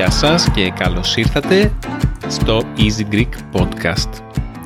Γεια 0.00 0.10
σας 0.10 0.50
και 0.50 0.70
καλώς 0.70 1.16
ήρθατε 1.16 1.72
στο 2.28 2.62
Easy 2.76 3.12
Greek 3.12 3.28
Podcast. 3.52 4.10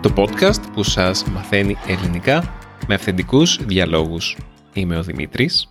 Το 0.02 0.12
podcast 0.16 0.72
που 0.72 0.82
σας 0.82 1.24
μαθαίνει 1.24 1.76
ελληνικά 1.86 2.54
με 2.88 2.94
αυθεντικούς 2.94 3.64
διαλόγους. 3.64 4.36
Είμαι 4.72 4.96
ο 4.96 5.02
Δημήτρης. 5.02 5.70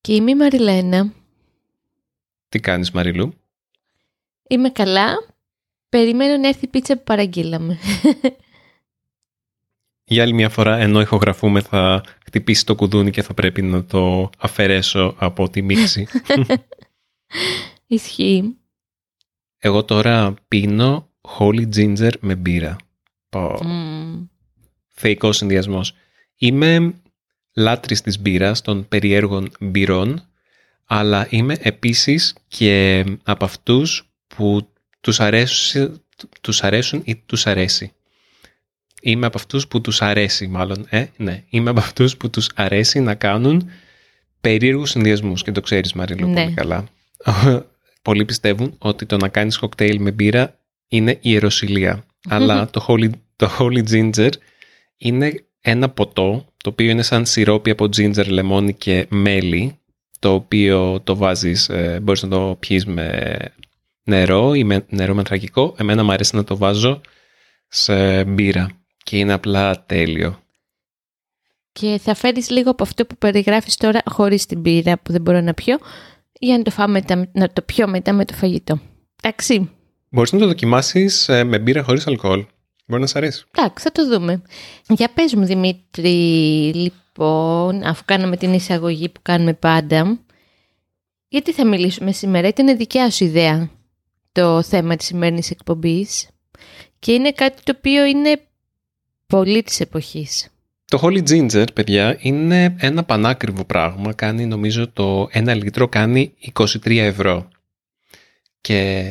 Και 0.00 0.14
είμαι 0.14 0.30
η 0.30 0.34
Μαριλένα. 0.34 1.12
Τι 2.48 2.60
κάνεις 2.60 2.90
Μαριλού; 2.90 3.34
Είμαι 4.48 4.70
καλά. 4.70 5.14
Περιμένω 5.88 6.36
να 6.36 6.48
έρθει 6.48 6.64
η 6.64 6.68
πίτσα 6.68 6.96
που 6.96 7.04
παραγγείλαμε. 7.04 7.78
Για 10.04 10.22
άλλη 10.22 10.32
μια 10.32 10.48
φορά, 10.48 10.76
ενώ 10.76 11.00
ηχογραφούμε, 11.00 11.60
θα 11.60 12.02
χτυπήσει 12.24 12.66
το 12.66 12.74
κουδούνι 12.74 13.10
και 13.10 13.22
θα 13.22 13.34
πρέπει 13.34 13.62
να 13.62 13.84
το 13.84 14.30
αφαιρέσω 14.38 15.14
από 15.18 15.50
τη 15.50 15.62
μίξη. 15.62 16.06
Ισχύει. 17.86 18.56
Εγώ 19.66 19.84
τώρα 19.84 20.34
πίνω 20.48 21.08
holy 21.38 21.68
ginger 21.76 22.12
με 22.20 22.34
μπύρα. 22.34 22.76
Πω. 23.28 23.58
Mm. 23.62 24.26
Θεϊκός 24.88 25.36
συνδυασμός. 25.36 25.94
Είμαι 26.36 26.94
λάτρης 27.54 28.00
της 28.00 28.20
μπύρας, 28.20 28.60
των 28.62 28.88
περιέργων 28.88 29.50
μπυρών, 29.60 30.22
αλλά 30.84 31.26
είμαι 31.30 31.56
επίσης 31.60 32.34
και 32.48 33.04
από 33.22 33.44
αυτούς 33.44 34.10
που 34.26 34.68
τους 35.00 35.20
αρέσουν, 35.20 36.02
τους 36.40 36.62
αρέσουν 36.62 37.02
ή 37.04 37.16
τους 37.16 37.46
αρέσει. 37.46 37.92
Είμαι 39.02 39.26
από 39.26 39.38
αυτούς 39.38 39.68
που 39.68 39.80
τους 39.80 40.02
αρέσει 40.02 40.46
μάλλον, 40.46 40.86
ε, 40.88 41.04
ναι. 41.16 41.44
Είμαι 41.48 41.70
από 41.70 41.80
αυτούς 41.80 42.16
που 42.16 42.30
τους 42.30 42.50
αρέσει 42.54 43.00
να 43.00 43.14
κάνουν 43.14 43.68
περίεργους 44.40 44.90
συνδυασμούς 44.90 45.42
και 45.42 45.52
το 45.52 45.60
ξέρεις 45.60 45.92
Μαρίλο 45.92 46.26
Ναι. 46.26 46.42
πολύ 46.42 46.54
καλά. 46.54 46.84
Πολλοί 48.06 48.24
πιστεύουν 48.24 48.74
ότι 48.78 49.06
το 49.06 49.16
να 49.16 49.28
κάνεις 49.28 49.58
κοκτέιλ 49.58 50.00
με 50.00 50.10
μπύρα 50.10 50.58
είναι 50.88 51.18
ιεροσιλία. 51.20 52.04
Αλλά 52.28 52.70
το 52.70 52.86
holy, 52.88 53.10
το 53.36 53.50
holy 53.58 53.82
ginger 53.90 54.30
είναι 54.96 55.44
ένα 55.60 55.88
ποτό 55.88 56.44
το 56.56 56.70
οποίο 56.70 56.90
είναι 56.90 57.02
σαν 57.02 57.26
σιρόπι 57.26 57.70
από 57.70 57.84
ginger, 57.84 58.26
λεμόνι 58.26 58.74
και 58.74 59.06
μέλι 59.08 59.78
το 60.18 60.32
οποίο 60.32 61.00
το 61.00 61.16
βάζεις, 61.16 61.68
ε, 61.68 62.00
μπορείς 62.02 62.22
να 62.22 62.28
το 62.28 62.56
πιείς 62.60 62.86
με 62.86 63.38
νερό 64.02 64.54
ή 64.54 64.64
με 64.64 64.84
νερό 64.88 65.12
με 65.12 65.18
ανθρακικό. 65.18 65.74
Εμένα 65.78 66.04
μου 66.04 66.12
αρέσει 66.12 66.36
να 66.36 66.44
το 66.44 66.56
βάζω 66.56 67.00
σε 67.68 68.24
μπύρα 68.24 68.68
και 69.02 69.18
είναι 69.18 69.32
απλά 69.32 69.84
τέλειο. 69.86 70.42
Και 71.72 71.98
θα 72.02 72.14
φέρεις 72.14 72.50
λίγο 72.50 72.70
από 72.70 72.82
αυτό 72.82 73.06
που 73.06 73.16
περιγράφεις 73.16 73.76
τώρα 73.76 74.02
χωρίς 74.04 74.46
την 74.46 74.62
πύρα 74.62 74.98
που 74.98 75.12
δεν 75.12 75.20
μπορώ 75.20 75.40
να 75.40 75.54
πιω 75.54 75.78
για 76.38 76.56
να 76.56 76.62
το, 76.62 76.70
φάω 76.70 76.88
μετά, 76.88 77.28
να 77.32 77.52
το 77.52 77.62
πιω 77.62 77.88
μετά 77.88 78.12
με 78.12 78.24
το 78.24 78.34
φαγητό. 78.34 78.80
Εντάξει. 79.22 79.70
Μπορείς 80.08 80.32
να 80.32 80.38
το 80.38 80.46
δοκιμάσεις 80.46 81.28
ε, 81.28 81.44
με 81.44 81.58
μπύρα 81.58 81.82
χωρίς 81.82 82.06
αλκοόλ. 82.06 82.44
Μπορεί 82.86 83.00
να 83.00 83.06
σ' 83.06 83.16
αρέσει. 83.16 83.44
Εντάξει, 83.56 83.84
θα 83.84 83.92
το 83.92 84.08
δούμε. 84.08 84.42
Για 84.88 85.10
πες 85.14 85.34
μου 85.34 85.44
Δημήτρη, 85.44 86.10
λοιπόν, 86.74 87.82
αφού 87.82 88.02
κάναμε 88.04 88.36
την 88.36 88.52
εισαγωγή 88.52 89.08
που 89.08 89.20
κάνουμε 89.22 89.54
πάντα, 89.54 90.20
γιατί 91.28 91.52
θα 91.52 91.66
μιλήσουμε 91.66 92.12
σήμερα; 92.12 92.48
Ήταν 92.48 92.76
δικιά 92.76 93.10
σου 93.10 93.24
ιδέα 93.24 93.70
το 94.32 94.62
θέμα 94.62 94.96
της 94.96 95.06
σημερινής 95.06 95.50
εκπομπής 95.50 96.28
και 96.98 97.12
είναι 97.12 97.32
κάτι 97.32 97.62
το 97.62 97.72
οποίο 97.76 98.04
είναι 98.04 98.40
πολύ 99.26 99.62
της 99.62 99.80
εποχής. 99.80 100.48
Το 100.88 101.00
Holy 101.02 101.28
Ginger, 101.28 101.66
παιδιά, 101.74 102.16
είναι 102.20 102.76
ένα 102.78 103.04
πανάκριβο 103.04 103.64
πράγμα. 103.64 104.12
Κάνει, 104.12 104.46
νομίζω, 104.46 104.88
το 104.88 105.28
ένα 105.30 105.54
λίτρο 105.54 105.88
κάνει 105.88 106.34
23 106.54 106.96
ευρώ. 106.96 107.48
Και 108.60 109.04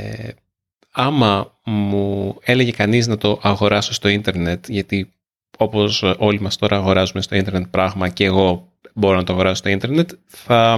άμα 0.92 1.60
μου 1.64 2.38
έλεγε 2.42 2.72
κανείς 2.72 3.08
να 3.08 3.18
το 3.18 3.40
αγοράσω 3.42 3.94
στο 3.94 4.08
ίντερνετ, 4.08 4.70
γιατί 4.70 5.14
όπως 5.58 6.04
όλοι 6.18 6.40
μας 6.42 6.56
τώρα 6.56 6.78
αγοράζουμε 6.78 7.22
στο 7.22 7.36
ίντερνετ 7.36 7.66
πράγμα 7.70 8.10
και 8.10 8.26
εγώ 8.26 8.72
μπορώ 8.94 9.16
να 9.16 9.24
το 9.24 9.34
αγοράσω 9.34 9.56
στο 9.56 9.70
ίντερνετ, 9.70 10.10
θα 10.26 10.78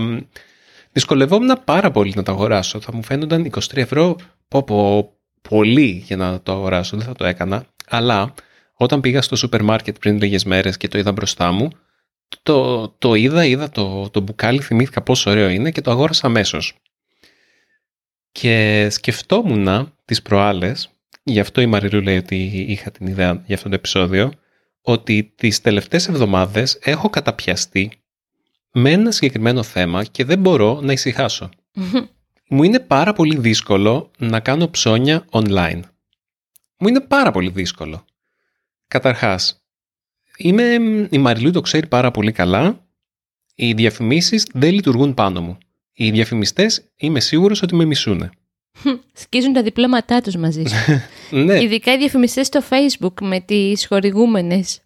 δυσκολευόμουν 0.91 1.59
πάρα 1.65 1.91
πολύ 1.91 2.13
να 2.15 2.23
το 2.23 2.31
αγοράσω. 2.31 2.79
Θα 2.79 2.93
μου 2.93 3.03
φαίνονταν 3.03 3.51
23 3.53 3.59
ευρώ 3.73 4.15
πω, 4.47 4.63
πω, 4.63 5.11
πολύ 5.49 6.03
για 6.05 6.17
να 6.17 6.41
το 6.41 6.51
αγοράσω, 6.51 6.97
δεν 6.97 7.05
θα 7.05 7.13
το 7.13 7.25
έκανα. 7.25 7.65
Αλλά 7.87 8.33
όταν 8.77 9.01
πήγα 9.01 9.21
στο 9.21 9.35
σούπερ 9.35 9.63
μάρκετ 9.63 9.97
πριν 9.99 10.17
λίγες 10.17 10.43
μέρες 10.43 10.77
και 10.77 10.87
το 10.87 10.97
είδα 10.97 11.11
μπροστά 11.11 11.51
μου, 11.51 11.69
το, 12.43 12.87
το 12.89 13.13
είδα, 13.13 13.45
είδα 13.45 13.69
το, 13.69 14.09
το 14.09 14.19
μπουκάλι, 14.19 14.61
θυμήθηκα 14.61 15.01
πόσο 15.01 15.29
ωραίο 15.31 15.49
είναι 15.49 15.71
και 15.71 15.81
το 15.81 15.91
αγόρασα 15.91 16.27
αμέσως. 16.27 16.73
Και 18.31 18.87
σκεφτόμουν 18.89 19.93
τις 20.05 20.21
προάλλες, 20.21 20.89
γι' 21.23 21.39
αυτό 21.39 21.61
η 21.61 21.65
Μαριλού 21.65 22.01
λέει 22.01 22.17
ότι 22.17 22.65
είχα 22.67 22.91
την 22.91 23.07
ιδέα 23.07 23.43
για 23.45 23.55
αυτό 23.55 23.69
το 23.69 23.75
επεισόδιο, 23.75 24.31
ότι 24.81 25.33
τις 25.35 25.61
τελευταίες 25.61 26.07
εβδομάδες 26.07 26.79
έχω 26.81 27.09
καταπιαστεί 27.09 27.91
με 28.71 28.91
ένα 28.91 29.11
συγκεκριμένο 29.11 29.63
θέμα 29.63 30.03
και 30.03 30.25
δεν 30.25 30.39
μπορώ 30.39 30.79
να 30.81 30.91
ησυχάσω. 30.91 31.49
Μου 32.49 32.63
είναι 32.63 32.79
πάρα 32.79 33.13
πολύ 33.13 33.37
δύσκολο 33.37 34.11
να 34.17 34.39
κάνω 34.39 34.69
ψώνια 34.69 35.25
online. 35.29 35.79
Μου 36.77 36.87
είναι 36.87 36.99
πάρα 36.99 37.31
πολύ 37.31 37.49
δύσκολο. 37.49 38.05
Καταρχάς, 38.87 39.61
είμαι, 40.37 40.63
η 41.09 41.17
Μαριλού 41.17 41.51
το 41.51 41.61
ξέρει 41.61 41.87
πάρα 41.87 42.11
πολύ 42.11 42.31
καλά. 42.31 42.85
Οι 43.55 43.73
διαφημίσεις 43.73 44.47
δεν 44.53 44.73
λειτουργούν 44.73 45.13
πάνω 45.13 45.41
μου. 45.41 45.57
Οι 45.93 46.11
διαφημιστές 46.11 46.91
είμαι 46.97 47.19
σίγουρος 47.19 47.61
ότι 47.61 47.75
με 47.75 47.85
μισούνε. 47.85 48.29
Σκίζουν 49.13 49.53
τα 49.53 49.63
διπλώματά 49.63 50.21
τους 50.21 50.35
μαζί 50.35 50.63
σου. 50.63 51.01
ναι, 51.45 51.61
Ειδικά 51.63 51.93
οι 51.93 51.97
διαφημιστές 51.97 52.47
στο 52.47 52.61
facebook 52.69 53.21
με 53.21 53.39
τις 53.39 53.87
χορηγούμενες. 53.87 54.81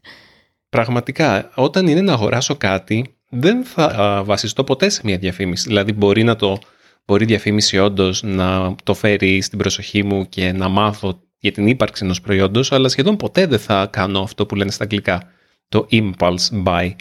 πραγματικά, 0.70 1.52
όταν 1.56 1.88
είναι 1.88 2.02
να 2.02 2.14
αγοράσω 2.14 2.56
κάτι, 2.56 3.16
δεν 3.30 3.64
θα 3.64 3.86
α, 3.86 4.24
βασιστώ 4.24 4.64
ποτέ 4.64 4.90
σε 4.90 5.02
μια 5.04 5.18
διαφήμιση. 5.18 5.68
Δηλαδή, 5.68 5.94
μπορεί, 5.94 6.24
να 6.24 6.36
το, 6.36 6.60
μπορεί 7.06 7.24
η 7.24 7.28
διαφήμιση 7.28 7.78
όντως 7.78 8.24
να 8.24 8.76
το 8.84 8.94
φέρει 8.94 9.42
στην 9.42 9.58
προσοχή 9.58 10.04
μου 10.04 10.30
και 10.30 10.52
να 10.52 10.68
μάθω 10.70 11.22
για 11.42 11.52
την 11.52 11.68
ύπαρξη 11.68 12.04
ενός 12.04 12.22
προϊόντος, 12.22 12.72
αλλά 12.72 12.90
σχεδόν 12.90 13.18
ποτέ 13.18 13.46
δεν 13.46 13.60
θα 13.60 13.88
κάνω 13.92 14.20
αυτό 14.22 14.46
που 14.46 14.56
λένε 14.56 14.72
στα 14.72 14.84
αγγλικά, 14.84 15.32
το 15.70 15.88
impulse 15.92 16.64
buy. 16.66 16.92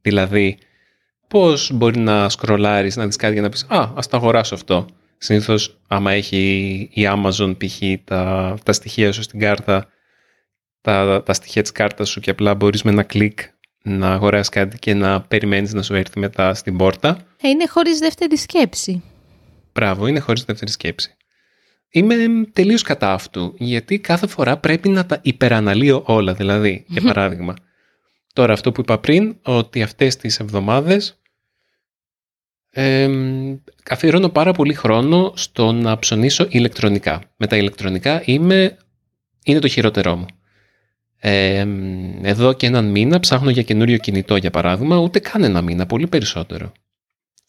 Δηλαδή, 0.00 0.58
πώς 1.28 1.70
μπορεί 1.72 1.98
να 1.98 2.28
σκρολάρεις, 2.28 2.96
να 2.96 3.06
δεις 3.06 3.16
κάτι 3.16 3.32
για 3.32 3.42
να 3.42 3.48
πεις 3.48 3.66
«Α, 3.68 3.92
ας 3.94 4.08
το 4.08 4.16
αγοράσω 4.16 4.54
αυτό». 4.54 4.86
Συνήθως, 5.18 5.78
άμα 5.88 6.12
έχει 6.12 6.40
η 6.92 7.02
Amazon 7.06 7.56
π.χ. 7.58 7.82
Τα, 8.04 8.54
τα 8.64 8.72
στοιχεία 8.72 9.12
σου 9.12 9.22
στην 9.22 9.40
κάρτα, 9.40 9.88
τα, 10.80 11.22
τα 11.22 11.32
στοιχεία 11.32 11.62
της 11.62 11.72
κάρτας 11.72 12.08
σου 12.08 12.20
και 12.20 12.30
απλά 12.30 12.54
μπορείς 12.54 12.82
με 12.82 12.90
ένα 12.90 13.02
κλικ 13.02 13.38
να 13.82 14.12
αγοράσεις 14.12 14.48
κάτι 14.48 14.78
και 14.78 14.94
να 14.94 15.20
περιμένεις 15.20 15.72
να 15.72 15.82
σου 15.82 15.94
έρθει 15.94 16.18
μετά 16.18 16.54
στην 16.54 16.76
πόρτα. 16.76 17.18
Ε, 17.40 17.48
Είναι 17.48 17.66
χωρίς 17.66 17.98
δεύτερη 17.98 18.36
σκέψη. 18.36 19.02
Μπράβο, 19.72 20.06
είναι 20.06 20.18
χωρίς 20.18 20.44
δεύτερη 20.44 20.70
σκέψη. 20.70 21.16
Είμαι 21.90 22.14
τελείως 22.52 22.82
κατά 22.82 23.12
αυτού, 23.12 23.54
γιατί 23.58 23.98
κάθε 23.98 24.26
φορά 24.26 24.56
πρέπει 24.56 24.88
να 24.88 25.06
τα 25.06 25.18
υπεραναλύω 25.22 26.02
όλα. 26.06 26.34
Δηλαδή, 26.34 26.84
για 26.88 27.02
παράδειγμα, 27.02 27.54
τώρα 28.32 28.52
αυτό 28.52 28.72
που 28.72 28.80
είπα 28.80 28.98
πριν, 28.98 29.36
ότι 29.42 29.82
αυτές 29.82 30.16
τις 30.16 30.40
εβδομάδες 30.40 31.20
ε, 32.70 33.08
αφιερώνω 33.90 34.28
πάρα 34.28 34.52
πολύ 34.52 34.74
χρόνο 34.74 35.32
στο 35.36 35.72
να 35.72 35.98
ψωνίσω 35.98 36.46
ηλεκτρονικά. 36.50 37.20
Με 37.36 37.46
τα 37.46 37.56
ηλεκτρονικά 37.56 38.22
είμαι, 38.24 38.76
είναι 39.44 39.58
το 39.58 39.68
χειρότερό 39.68 40.16
μου. 40.16 40.26
Ε, 41.20 41.66
εδώ 42.22 42.52
και 42.52 42.66
έναν 42.66 42.90
μήνα 42.90 43.20
ψάχνω 43.20 43.50
για 43.50 43.62
καινούριο 43.62 43.96
κινητό 43.96 44.36
για 44.36 44.50
παράδειγμα, 44.50 44.96
ούτε 44.96 45.18
καν 45.18 45.44
ένα 45.44 45.62
μήνα, 45.62 45.86
πολύ 45.86 46.06
περισσότερο. 46.06 46.72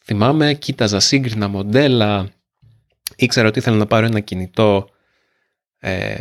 Θυμάμαι, 0.04 0.54
κοίταζα 0.54 1.00
σύγκρινα 1.00 1.48
μοντέλα, 1.48 2.30
ήξερα 3.16 3.48
ότι 3.48 3.60
ήθελα 3.60 3.78
να 3.78 3.86
πάρω 3.86 4.06
ένα 4.06 4.20
κινητό 4.20 4.90
ε, 5.80 6.16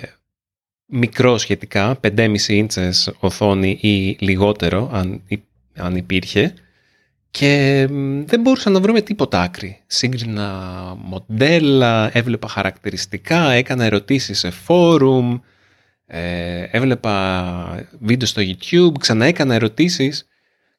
μικρό 0.87 1.39
σχετικά, 1.39 2.01
5,5 2.17 2.37
ίντσες 2.49 3.13
οθόνη 3.19 3.79
ή 3.81 4.17
λιγότερο 4.21 4.91
αν, 4.93 5.23
υ- 5.27 5.43
αν 5.77 5.97
υπήρχε 5.97 6.55
και 7.31 7.87
μ, 7.91 8.25
δεν 8.25 8.41
μπορούσα 8.41 8.71
να 8.71 8.81
βρω 8.81 8.93
με 8.93 9.01
τίποτα 9.01 9.41
άκρη. 9.41 9.81
Σύγκρινα 9.87 10.53
μοντέλα, 10.99 12.11
έβλεπα 12.17 12.49
χαρακτηριστικά, 12.49 13.51
έκανα 13.51 13.85
ερωτήσεις 13.85 14.39
σε 14.39 14.51
φόρουμ, 14.51 15.39
ε, 16.07 16.63
έβλεπα 16.71 17.87
βίντεο 18.01 18.27
στο 18.27 18.43
YouTube, 18.45 18.93
ξανά 18.99 19.25
έκανα 19.27 19.55
ερωτήσεις. 19.55 20.27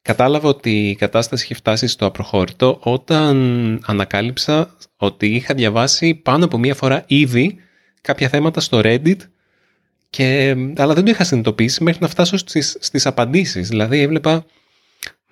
Κατάλαβα 0.02 0.48
ότι 0.48 0.88
η 0.88 0.94
κατάσταση 0.94 1.44
είχε 1.44 1.54
φτάσει 1.54 1.86
στο 1.86 2.06
απροχώρητο 2.06 2.78
όταν 2.82 3.36
ανακάλυψα 3.86 4.76
ότι 4.96 5.26
είχα 5.26 5.54
διαβάσει 5.54 6.14
πάνω 6.14 6.44
από 6.44 6.58
μία 6.58 6.74
φορά 6.74 7.04
ήδη 7.06 7.56
κάποια 8.00 8.28
θέματα 8.28 8.60
στο 8.60 8.80
Reddit 8.84 9.16
και, 10.10 10.56
αλλά 10.76 10.94
δεν 10.94 11.04
το 11.04 11.10
είχα 11.10 11.24
συνειδητοποιήσει 11.24 11.82
μέχρι 11.82 12.02
να 12.02 12.08
φτάσω 12.08 12.36
στις, 12.36 12.76
στις 12.80 13.06
απαντήσεις. 13.06 13.68
Δηλαδή 13.68 14.00
έβλεπα 14.00 14.44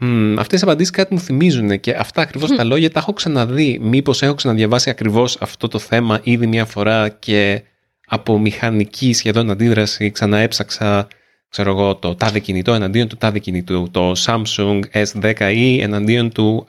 Mm, 0.01 0.35
αυτές 0.39 0.61
οι 0.61 0.65
απαντήσεις 0.65 0.93
κάτι 0.93 1.15
μου 1.15 1.21
θυμίζουν 1.21 1.81
και 1.81 1.95
αυτά 1.95 2.23
ακριβώς 2.23 2.51
τα 2.57 2.65
λόγια 2.65 2.91
τα 2.91 2.99
έχω 2.99 3.13
ξαναδεί. 3.13 3.79
Μήπως 3.83 4.23
έχω 4.23 4.35
ξαναδιαβάσει 4.35 4.91
ακριβώς 4.91 5.37
αυτό 5.41 5.69
το 5.69 5.79
θέμα 5.79 6.21
ήδη 6.23 6.47
μια 6.47 6.65
φορά 6.65 7.09
και 7.09 7.63
από 8.07 8.39
μηχανική 8.39 9.13
σχεδόν 9.13 9.51
αντίδραση 9.51 10.11
ξαναέψαξα 10.11 11.09
ξέρω 11.49 11.71
εγώ, 11.71 11.97
το 11.97 12.15
τάδε 12.15 12.39
κινητό 12.39 12.75
εναντίον 12.75 13.09
του 13.09 13.17
τάδε 13.17 13.39
κινητού, 13.39 13.89
το 13.91 14.13
Samsung 14.17 14.81
S10e 14.93 15.79
εναντίον 15.81 16.33
του, 16.33 16.67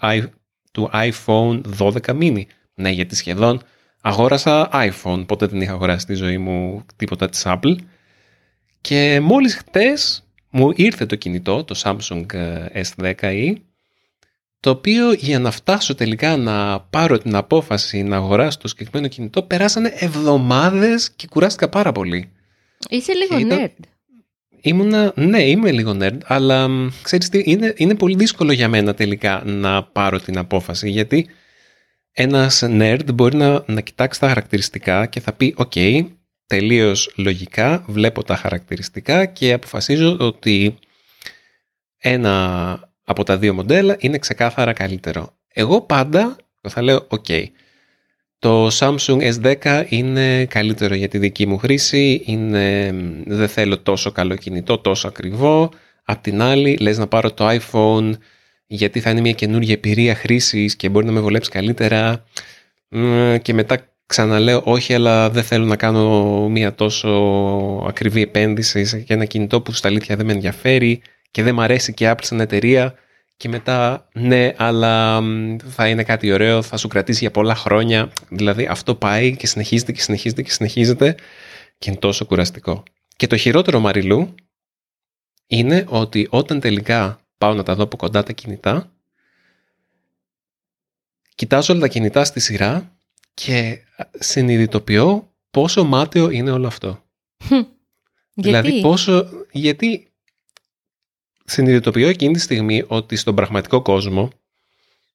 του 0.71 0.89
iPhone 0.93 1.61
12 1.77 1.91
mini. 2.05 2.41
Ναι, 2.73 2.89
γιατί 2.89 3.15
σχεδόν 3.15 3.61
αγόρασα 4.01 4.69
iPhone, 4.73 5.23
ποτέ 5.27 5.45
δεν 5.45 5.61
είχα 5.61 5.71
αγοράσει 5.71 5.99
στη 5.99 6.13
ζωή 6.13 6.37
μου 6.37 6.85
τίποτα 6.95 7.29
της 7.29 7.43
Apple. 7.45 7.75
Και 8.81 9.19
μόλις 9.23 9.55
χτες 9.55 10.23
μου 10.49 10.71
ήρθε 10.75 11.05
το 11.05 11.15
κινητό, 11.15 11.63
το 11.63 11.81
Samsung 11.83 12.25
S10e, 12.73 13.53
το 14.59 14.69
οποίο 14.69 15.13
για 15.13 15.39
να 15.39 15.51
φτάσω 15.51 15.95
τελικά 15.95 16.37
να 16.37 16.79
πάρω 16.79 17.17
την 17.17 17.35
απόφαση 17.35 18.03
να 18.03 18.15
αγοράσω 18.15 18.57
το 18.57 18.67
συγκεκριμένο 18.67 19.07
κινητό 19.07 19.43
περάσανε 19.43 19.93
εβδομάδες 19.95 21.11
και 21.11 21.27
κουράστηκα 21.27 21.69
πάρα 21.69 21.91
πολύ. 21.91 22.31
Είσαι 22.89 23.13
λίγο 23.13 23.55
nerd. 23.55 23.83
Ήμουνα, 24.61 25.13
ναι, 25.15 25.41
είμαι 25.41 25.71
λίγο 25.71 25.97
nerd, 26.01 26.17
αλλά 26.23 26.69
ξέρεις 27.01 27.29
τι, 27.29 27.41
είναι, 27.45 27.73
είναι 27.77 27.95
πολύ 27.95 28.15
δύσκολο 28.15 28.51
για 28.51 28.67
μένα 28.67 28.93
τελικά 28.93 29.41
να 29.45 29.83
πάρω 29.83 30.19
την 30.19 30.37
απόφαση, 30.37 30.89
γιατί 30.89 31.27
ένας 32.11 32.63
nerd 32.65 33.13
μπορεί 33.13 33.35
να, 33.37 33.63
να 33.67 33.81
κοιτάξει 33.81 34.19
τα 34.19 34.27
χαρακτηριστικά 34.27 35.05
και 35.05 35.19
θα 35.19 35.33
πει 35.33 35.53
«ΟΚ, 35.57 35.71
okay, 35.75 36.05
τελείως 36.45 37.13
λογικά, 37.15 37.83
βλέπω 37.87 38.23
τα 38.23 38.35
χαρακτηριστικά 38.35 39.25
και 39.25 39.53
αποφασίζω 39.53 40.17
ότι 40.19 40.77
ένα 41.97 42.93
από 43.03 43.23
τα 43.23 43.37
δύο 43.37 43.53
μοντέλα 43.53 43.95
είναι 43.99 44.17
ξεκάθαρα 44.17 44.73
καλύτερο». 44.73 45.37
Εγώ 45.53 45.81
πάντα 45.81 46.35
θα 46.69 46.81
λέω 46.81 47.05
«ΟΚ, 47.09 47.25
το 48.39 48.67
Samsung 48.67 49.33
S10 49.33 49.85
είναι 49.89 50.45
καλύτερο 50.45 50.95
για 50.95 51.07
τη 51.07 51.17
δική 51.17 51.47
μου 51.47 51.57
χρήση, 51.57 52.21
είναι, 52.25 52.91
δεν 53.25 53.47
θέλω 53.47 53.79
τόσο 53.79 54.11
καλό 54.11 54.35
κινητό, 54.35 54.77
τόσο 54.77 55.07
ακριβό. 55.07 55.69
Απ' 56.03 56.21
την 56.21 56.41
άλλη, 56.41 56.77
λες 56.77 56.97
να 56.97 57.07
πάρω 57.07 57.31
το 57.31 57.47
iPhone 57.49 58.11
γιατί 58.71 58.99
θα 58.99 59.09
είναι 59.09 59.21
μια 59.21 59.31
καινούργια 59.31 59.73
εμπειρία 59.73 60.15
χρήσης 60.15 60.75
και 60.75 60.89
μπορεί 60.89 61.05
να 61.05 61.11
με 61.11 61.19
βολέψει 61.19 61.49
καλύτερα 61.49 62.23
και 63.41 63.53
μετά 63.53 63.77
ξαναλέω 64.05 64.61
όχι 64.65 64.93
αλλά 64.93 65.29
δεν 65.29 65.43
θέλω 65.43 65.65
να 65.65 65.75
κάνω 65.75 66.49
μια 66.49 66.75
τόσο 66.75 67.09
ακριβή 67.87 68.21
επένδυση 68.21 68.85
σε 68.85 69.05
ένα 69.07 69.25
κινητό 69.25 69.61
που 69.61 69.71
στα 69.71 69.87
αλήθεια 69.87 70.15
δεν 70.15 70.25
με 70.25 70.31
ενδιαφέρει 70.31 71.01
και 71.31 71.43
δεν 71.43 71.55
μου 71.55 71.61
αρέσει 71.61 71.93
και 71.93 72.11
Apple 72.11 72.23
σαν 72.23 72.39
εταιρεία 72.39 72.95
και 73.39 73.49
μετά 73.49 74.07
ναι, 74.13 74.53
αλλά 74.57 75.21
θα 75.67 75.87
είναι 75.87 76.03
κάτι 76.03 76.31
ωραίο, 76.31 76.61
θα 76.61 76.77
σου 76.77 76.87
κρατήσει 76.87 77.19
για 77.19 77.31
πολλά 77.31 77.55
χρόνια. 77.55 78.11
Δηλαδή 78.29 78.65
αυτό 78.65 78.95
πάει 78.95 79.35
και 79.35 79.47
συνεχίζεται 79.47 79.91
και 79.91 80.01
συνεχίζεται 80.01 80.41
και 80.41 80.51
συνεχίζεται 80.51 81.15
και 81.77 81.89
είναι 81.89 81.99
τόσο 81.99 82.25
κουραστικό. 82.25 82.83
Και 83.15 83.27
το 83.27 83.37
χειρότερο 83.37 83.79
Μαριλού 83.79 84.35
είναι 85.47 85.85
ότι 85.87 86.27
όταν 86.29 86.59
τελικά 86.59 87.19
πάω 87.37 87.53
να 87.53 87.63
τα 87.63 87.75
δω 87.75 87.83
από 87.83 87.97
κοντά 87.97 88.23
τα 88.23 88.31
κινητά, 88.31 88.91
κοιτάζω 91.35 91.73
όλα 91.73 91.81
τα 91.81 91.87
κινητά 91.87 92.23
στη 92.23 92.39
σειρά 92.39 92.97
και 93.33 93.79
συνειδητοποιώ 94.19 95.33
πόσο 95.51 95.83
μάταιο 95.83 96.29
είναι 96.29 96.51
όλο 96.51 96.67
αυτό. 96.67 97.03
δηλαδή 98.33 98.81
πόσο, 98.81 99.29
γιατί 99.51 100.08
συνειδητοποιώ 101.49 102.07
εκείνη 102.07 102.33
τη 102.33 102.39
στιγμή 102.39 102.83
ότι 102.87 103.15
στον 103.15 103.35
πραγματικό 103.35 103.81
κόσμο, 103.81 104.29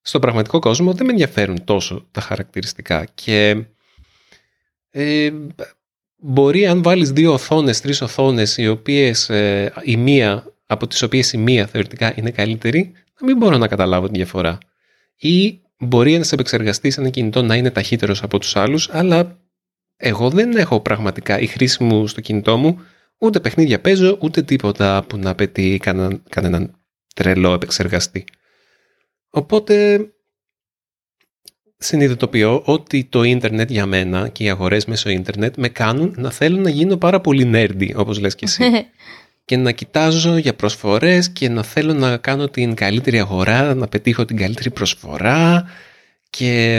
στον 0.03 0.21
πραγματικό 0.21 0.59
κόσμο 0.59 0.93
δεν 0.93 1.07
με 1.07 1.13
ενδιαφέρουν 1.13 1.65
τόσο 1.65 2.07
τα 2.11 2.21
χαρακτηριστικά 2.21 3.07
και 3.15 3.65
ε, 4.91 5.31
μπορεί 6.17 6.67
αν 6.67 6.83
βάλεις 6.83 7.11
δύο 7.11 7.33
οθόνες, 7.33 7.81
τρεις 7.81 8.01
οθόνες 8.01 8.57
οι 8.57 8.69
οποίες 8.69 9.31
ε, 9.31 9.73
η 9.83 9.97
μία, 9.97 10.45
από 10.67 10.87
τις 10.87 11.03
οποίες 11.03 11.33
η 11.33 11.39
μία 11.39 11.67
θεωρητικά 11.67 12.13
είναι 12.17 12.31
καλύτερη 12.31 12.93
να 13.21 13.27
μην 13.27 13.37
μπορώ 13.37 13.57
να 13.57 13.69
καταλάβω 13.69 14.07
τη 14.07 14.13
διαφορά. 14.17 14.59
Ή 15.17 15.61
μπορεί 15.79 16.15
ένας 16.15 16.33
επεξεργαστής 16.33 16.99
ένα 16.99 17.09
κινητό 17.09 17.43
να 17.43 17.57
είναι 17.57 17.71
ταχύτερος 17.71 18.23
από 18.23 18.39
τους 18.39 18.57
άλλους 18.57 18.89
αλλά 18.93 19.39
εγώ 19.97 20.31
δεν 20.31 20.57
έχω 20.57 20.81
πραγματικά 20.81 21.41
η 21.41 21.47
χρήση 21.47 21.85
μου 21.85 22.07
στο 22.07 22.21
κινητό 22.21 22.57
μου 22.57 22.81
Ούτε 23.25 23.41
παιχνίδια 23.41 23.81
παίζω, 23.81 24.19
ούτε 24.21 24.43
τίποτα 24.43 25.05
που 25.09 25.17
να 25.17 25.31
απαιτεί 25.31 25.79
κανέναν, 25.83 26.23
κανέναν 26.29 26.79
τρελό 27.15 27.53
επεξεργαστή. 27.53 28.25
Οπότε 29.31 30.07
συνειδητοποιώ 31.77 32.63
ότι 32.65 33.05
το 33.05 33.23
ίντερνετ 33.23 33.71
για 33.71 33.87
μένα 33.87 34.29
και 34.29 34.45
οι 34.45 34.51
αγορές 34.51 34.85
μέσω 34.85 35.11
ίντερνετ 35.11 35.57
με 35.57 35.69
κάνουν 35.69 36.15
να 36.17 36.31
θέλω 36.31 36.57
να 36.61 36.71
γίνω 36.71 36.97
πάρα 36.97 37.21
πολύ 37.21 37.51
nerdy, 37.55 37.91
όπως 37.95 38.19
λες 38.21 38.35
και 38.35 38.45
εσύ. 38.45 38.65
και 39.47 39.57
να 39.57 39.73
κοιτάζω 39.73 40.37
για 40.37 40.55
προσφορές 40.55 41.31
και 41.31 41.49
να 41.49 41.63
θέλω 41.63 41.93
να 41.93 42.17
κάνω 42.17 42.49
την 42.49 42.75
καλύτερη 42.75 43.19
αγορά, 43.19 43.75
να 43.75 43.89
πετύχω 43.89 44.25
την 44.25 44.37
καλύτερη 44.37 44.71
προσφορά 44.71 45.65
και 46.31 46.77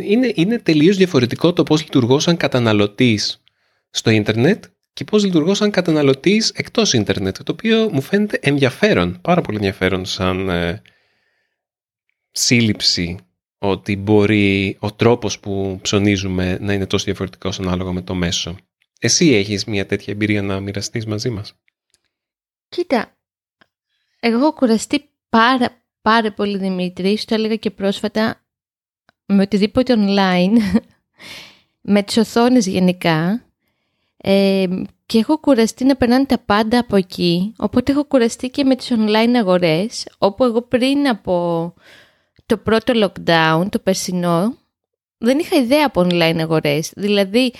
είναι, 0.00 0.32
είναι 0.34 0.58
τελείως 0.58 0.96
διαφορετικό 0.96 1.52
το 1.52 1.62
πώς 1.62 1.82
λειτουργώ 1.82 2.18
σαν 2.18 2.36
καταναλωτής 2.36 3.42
στο 3.90 4.10
ίντερνετ 4.10 4.64
και 4.98 5.04
πώς 5.04 5.24
λειτουργώ 5.24 5.54
σαν 5.54 5.70
καταναλωτής 5.70 6.50
εκτός 6.50 6.92
ίντερνετ, 6.92 7.42
το 7.42 7.52
οποίο 7.52 7.90
μου 7.92 8.00
φαίνεται 8.00 8.38
ενδιαφέρον, 8.42 9.20
πάρα 9.20 9.40
πολύ 9.40 9.56
ενδιαφέρον 9.56 10.04
σαν 10.04 10.48
ε, 10.48 10.82
σύλληψη 12.30 13.18
ότι 13.58 13.96
μπορεί 13.96 14.76
ο 14.80 14.92
τρόπος 14.92 15.40
που 15.40 15.78
ψωνίζουμε 15.82 16.58
να 16.60 16.72
είναι 16.72 16.86
τόσο 16.86 17.04
διαφορετικός 17.04 17.60
ανάλογα 17.60 17.92
με 17.92 18.02
το 18.02 18.14
μέσο. 18.14 18.56
Εσύ 19.00 19.34
έχεις 19.34 19.64
μια 19.64 19.86
τέτοια 19.86 20.12
εμπειρία 20.12 20.42
να 20.42 20.60
μοιραστείς 20.60 21.06
μαζί 21.06 21.30
μας; 21.30 21.54
Κοίτα, 22.68 23.16
εγώ 24.20 24.38
έχω 24.38 24.52
κουραστεί 24.52 25.10
πάρα, 25.28 25.82
πάρα 26.02 26.32
πολύ 26.32 26.58
Δημήτρη, 26.58 27.18
το 27.26 27.34
έλεγα 27.34 27.56
και 27.56 27.70
πρόσφατα, 27.70 28.46
με 29.26 29.42
οτιδήποτε 29.42 29.94
online, 29.98 30.80
με 31.92 32.02
τις 32.02 32.16
οθόνες 32.16 32.66
γενικά, 32.66 33.47
ε, 34.20 34.66
και 35.06 35.18
έχω 35.18 35.38
κουραστεί 35.38 35.84
να 35.84 35.96
περνάνε 35.96 36.24
τα 36.24 36.38
πάντα 36.38 36.78
από 36.78 36.96
εκεί, 36.96 37.52
οπότε 37.58 37.92
έχω 37.92 38.04
κουραστεί 38.04 38.48
και 38.48 38.64
με 38.64 38.76
τις 38.76 38.92
online 38.92 39.34
αγορές, 39.36 40.06
όπου 40.18 40.44
εγώ 40.44 40.62
πριν 40.62 41.08
από 41.08 41.74
το 42.46 42.56
πρώτο 42.56 42.92
lockdown, 42.94 43.66
το 43.70 43.78
περσινό, 43.78 44.56
δεν 45.18 45.38
είχα 45.38 45.56
ιδέα 45.56 45.86
από 45.86 46.00
online 46.00 46.36
αγορές. 46.40 46.92
Δηλαδή, 46.96 47.52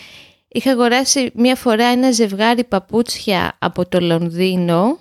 είχα 0.48 0.70
αγοράσει 0.70 1.30
μία 1.34 1.56
φορά 1.56 1.84
ένα 1.86 2.10
ζευγάρι 2.10 2.64
παπούτσια 2.64 3.56
από 3.58 3.88
το 3.88 4.00
Λονδίνο 4.00 4.98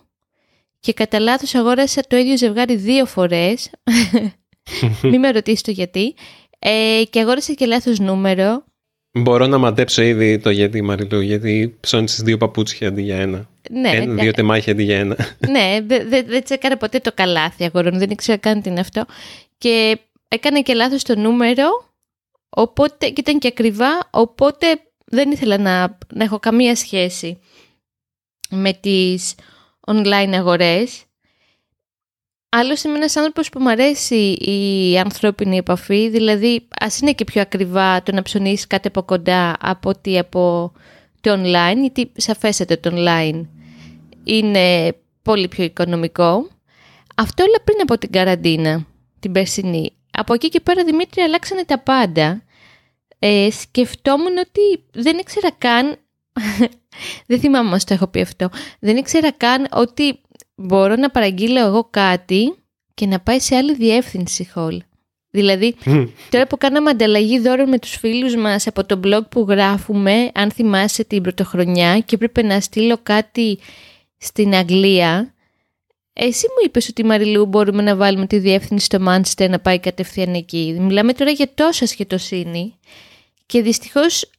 και 0.80 0.94
κατά 0.94 1.20
λάθος 1.20 1.56
αγόρασα 1.56 2.02
το 2.08 2.18
ίδιο 2.18 2.38
ζευγάρι 2.38 2.76
δύο 2.76 3.06
φορές. 3.06 3.70
Μην 5.02 5.20
με 5.20 5.32
ρωτήσει 5.32 5.64
το 5.64 5.72
γιατί. 5.72 6.16
Ε, 6.60 7.04
και 7.10 7.20
αγόρασα 7.20 7.54
και 7.54 7.66
λάθος 7.66 8.00
νούμερο 8.00 8.64
Μπορώ 9.18 9.48
να 9.48 9.58
μαντέψω 9.58 10.02
ήδη 10.02 10.40
το 10.40 10.50
γιατί, 10.50 10.82
Μαριλού, 10.82 11.20
γιατί 11.20 11.78
ψώνεις 11.80 12.22
δύο 12.24 12.38
παπούτσια 12.38 12.88
αντί 12.88 13.02
για 13.02 13.18
ένα. 13.18 13.50
Ναι, 13.70 13.90
ένα, 13.90 14.14
δύο 14.14 14.32
τεμάχια 14.32 14.74
αντί 14.74 14.84
για 14.84 15.00
ένα. 15.00 15.16
Ναι, 15.50 15.80
δεν 15.86 16.10
δε, 16.10 16.24
δε 16.24 16.40
τσέκαρα 16.40 16.78
ποτέ 16.78 17.00
το 17.00 17.12
καλάθι 17.14 17.64
αγορών, 17.64 17.98
δεν 17.98 18.10
ήξερα 18.10 18.38
καν 18.38 18.62
τι 18.62 18.70
είναι 18.70 18.80
αυτό. 18.80 19.06
Και 19.58 20.00
έκανε 20.28 20.62
και 20.62 20.74
λάθος 20.74 21.04
το 21.04 21.20
νούμερο, 21.20 21.94
οπότε, 22.50 23.10
και 23.10 23.22
ήταν 23.22 23.40
και 23.40 23.48
ακριβά, 23.48 24.10
οπότε 24.10 24.68
δεν 25.06 25.32
ήθελα 25.32 25.58
να, 25.58 25.98
να 26.14 26.24
έχω 26.24 26.40
καμία 26.40 26.76
σχέση 26.76 27.40
με 28.50 28.74
τις 28.74 29.36
online 29.88 30.34
αγορές. 30.34 31.07
Άλλωστε 32.50 32.88
είμαι 32.90 32.98
ένας 32.98 33.16
άνθρωπος 33.16 33.50
που 33.50 33.60
μου 33.60 33.70
αρέσει 33.70 34.34
η 34.34 34.98
ανθρώπινη 35.00 35.58
επαφή, 35.58 36.10
δηλαδή 36.10 36.68
ας 36.80 37.00
είναι 37.00 37.14
και 37.14 37.24
πιο 37.24 37.42
ακριβά 37.42 38.04
το 38.04 38.12
να 38.12 38.22
ψωνίσει 38.22 38.68
κάτι 38.68 38.88
από 38.88 39.04
κοντά 39.04 39.56
από 39.60 39.90
ότι 39.90 40.18
από 40.18 40.72
το 41.22 41.34
online, 41.34 41.78
γιατί 41.80 42.12
σαφέσατε 42.16 42.78
το 42.78 42.92
online 42.94 43.42
είναι 44.24 44.96
πολύ 45.22 45.48
πιο 45.48 45.64
οικονομικό. 45.64 46.48
Αυτό 47.16 47.44
όλα 47.44 47.62
πριν 47.64 47.78
από 47.82 47.98
την 47.98 48.12
καραντίνα, 48.12 48.86
την 49.20 49.32
περσινή. 49.32 49.92
Από 50.12 50.34
εκεί 50.34 50.50
και 50.50 50.60
πέρα, 50.60 50.84
Δημήτρη, 50.84 51.22
αλλάξανε 51.22 51.64
τα 51.66 51.80
πάντα. 51.80 52.42
Ε, 53.20 53.48
σκεφτόμουν 53.52 54.38
ότι 54.38 54.84
δεν 54.92 55.18
ήξερα 55.18 55.52
καν, 55.52 55.96
δεν 57.28 57.40
θυμάμαι 57.40 57.70
μας 57.70 57.84
το 57.84 57.94
έχω 57.94 58.08
πει 58.08 58.22
αυτό, 58.22 58.50
δεν 58.80 58.98
ήξερα 58.98 59.32
καν 59.32 59.68
ότι 59.72 60.20
μπορώ 60.58 60.96
να 60.96 61.10
παραγγείλω 61.10 61.60
εγώ 61.60 61.88
κάτι 61.92 62.56
και 62.94 63.06
να 63.06 63.20
πάει 63.20 63.40
σε 63.40 63.56
άλλη 63.56 63.74
διεύθυνση 63.74 64.52
hall. 64.56 64.78
Δηλαδή, 65.30 65.76
τώρα 66.32 66.48
που 66.48 66.58
κάναμε 66.58 66.90
ανταλλαγή 66.90 67.40
δώρων 67.40 67.70
με 67.70 67.80
τους 67.80 67.96
φίλους 67.96 68.36
μας 68.36 68.68
από 68.68 68.86
το 68.86 69.00
blog 69.04 69.30
που 69.30 69.46
γράφουμε, 69.50 70.32
αν 70.34 70.52
θυμάσαι 70.52 71.04
την 71.04 71.22
πρωτοχρονιά 71.22 72.00
και 72.00 72.16
έπρεπε 72.16 72.42
να 72.42 72.60
στείλω 72.60 72.98
κάτι 73.04 73.60
στην 74.18 74.56
Αγγλία, 74.56 75.34
Εσύ 76.14 76.48
μου 76.48 76.66
είπες 76.66 76.90
ότι 76.90 77.06
Μαριλού 77.06 77.46
μπορούμε 77.46 77.82
να 77.82 77.96
βάλουμε 77.96 78.28
τη 78.28 78.38
διεύθυνση 78.38 78.86
στο 78.86 79.00
Μάντσεστερ 79.00 79.50
να 79.50 79.60
πάει 79.60 79.80
κατευθείαν 79.80 80.34
εκεί. 80.34 80.78
Μιλάμε 80.80 81.14
τώρα 81.14 81.32
για 81.32 81.54
τόσο 81.54 81.84
ασχετοσύνη 81.84 82.74
και 83.46 83.62
δυστυχώς 83.62 84.30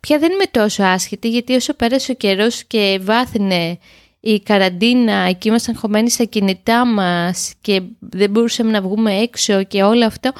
πια 0.00 0.18
δεν 0.18 0.32
είμαι 0.32 0.46
τόσο 0.50 0.82
άσχετη 0.82 1.28
γιατί 1.28 1.54
όσο 1.54 1.74
πέρασε 1.74 2.12
ο 2.12 2.14
καιρός 2.14 2.64
και 2.64 2.98
βάθινε 3.02 3.78
η 4.20 4.40
καραντίνα, 4.40 5.12
εκεί 5.12 5.48
ήμασταν 5.48 5.76
χωμένοι 5.76 6.10
στα 6.10 6.24
κινητά 6.24 6.86
μας 6.86 7.54
και 7.60 7.82
δεν 7.98 8.30
μπορούσαμε 8.30 8.70
να 8.70 8.82
βγούμε 8.82 9.14
έξω 9.14 9.62
και 9.62 9.82
όλο 9.82 10.06
αυτό, 10.06 10.32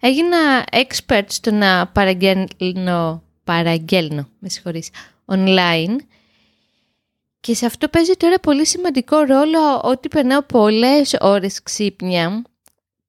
έγινα 0.00 0.64
expert 0.70 1.24
στο 1.26 1.50
να 1.50 1.86
παραγγέλνω, 1.86 3.22
παραγγέλνω 3.44 4.28
με 4.38 4.48
συγχωρείς, 4.48 4.88
online 5.26 5.96
και 7.40 7.54
σε 7.54 7.66
αυτό 7.66 7.88
παίζει 7.88 8.12
τώρα 8.12 8.38
πολύ 8.40 8.66
σημαντικό 8.66 9.18
ρόλο 9.18 9.80
ότι 9.82 10.08
περνάω 10.08 10.42
πολλές 10.42 11.16
ώρες 11.20 11.62
ξύπνια, 11.62 12.42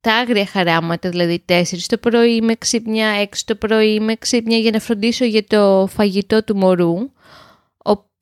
τα 0.02 0.14
άγρια 0.14 0.46
χαράματα, 0.46 1.10
δηλαδή 1.10 1.44
4 1.50 1.64
το 1.88 1.98
πρωί 1.98 2.42
με 2.42 2.56
ξύπνια, 2.56 3.22
6 3.24 3.26
το 3.46 3.56
πρωί 3.56 4.00
με 4.00 4.16
ξύπνια 4.16 4.58
για 4.58 4.72
να 4.72 4.80
φροντίσω 4.80 5.26
για 5.26 5.44
το 5.44 5.88
φαγητό 5.94 6.44
του 6.44 6.56
μωρού. 6.56 6.96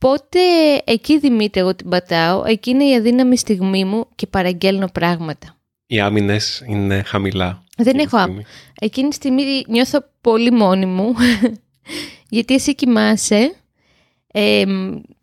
Οπότε 0.04 0.40
εκεί 0.84 1.20
Δημήτρη 1.20 1.60
εγώ 1.62 1.76
την 1.76 1.90
πατάω, 1.90 2.44
εκεί 2.46 2.70
είναι 2.70 2.84
η 2.84 2.96
αδύναμη 2.96 3.38
στιγμή 3.38 3.86
μου 3.86 4.08
και 4.16 4.28
παραγγέλνω 4.28 4.88
πράγματα. 4.88 5.58
Οι 5.88 6.00
άμυνες 6.00 6.64
είναι 6.68 7.04
χαμηλά. 7.04 7.64
Δεν 7.78 8.00
έχω 8.00 8.18
άμυνα. 8.18 8.44
Εκείνη 8.80 9.10
τη 9.10 9.16
στιγμή 9.16 9.64
νιώθω 9.68 10.00
πολύ 10.22 10.52
μόνη 10.52 10.86
μου, 10.86 11.16
γιατί 12.30 12.54
εσύ 12.54 12.76
κοιμάσαι, 12.76 13.56
ε, 14.32 14.66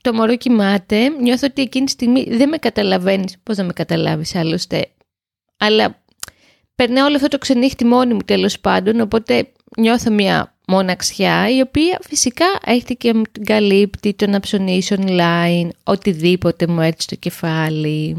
το 0.03 0.13
μωρό 0.13 0.37
κοιμάται, 0.37 1.09
νιώθω 1.09 1.47
ότι 1.47 1.63
εκείνη 1.63 1.85
τη 1.85 1.91
στιγμή 1.91 2.25
δεν 2.29 2.49
με 2.49 2.57
καταλαβαίνεις, 2.57 3.37
πώς 3.43 3.57
να 3.57 3.65
με 3.65 3.73
καταλάβεις 3.73 4.35
άλλωστε, 4.35 4.87
αλλά 5.57 6.03
περνάω 6.75 7.07
όλο 7.07 7.17
αυτό 7.17 7.29
το 7.29 7.39
ξενύχτη 7.39 7.85
μόνη 7.85 8.15
μου 8.15 8.21
τέλος 8.25 8.61
πάντων, 8.61 9.01
οπότε 9.01 9.53
νιώθω 9.77 10.11
μια 10.11 10.58
μοναξιά 10.69 11.57
η 11.57 11.61
οποία 11.61 11.99
φυσικά 12.03 12.47
έχει 12.65 12.97
και 12.97 13.13
την 13.33 13.45
καλύπτει 13.45 14.15
το 14.15 14.27
να 14.27 14.41
ψωνίσει 14.41 14.97
online, 14.99 15.69
οτιδήποτε 15.85 16.67
μου 16.67 16.81
έρθει 16.81 17.03
στο 17.03 17.15
κεφάλι. 17.15 18.17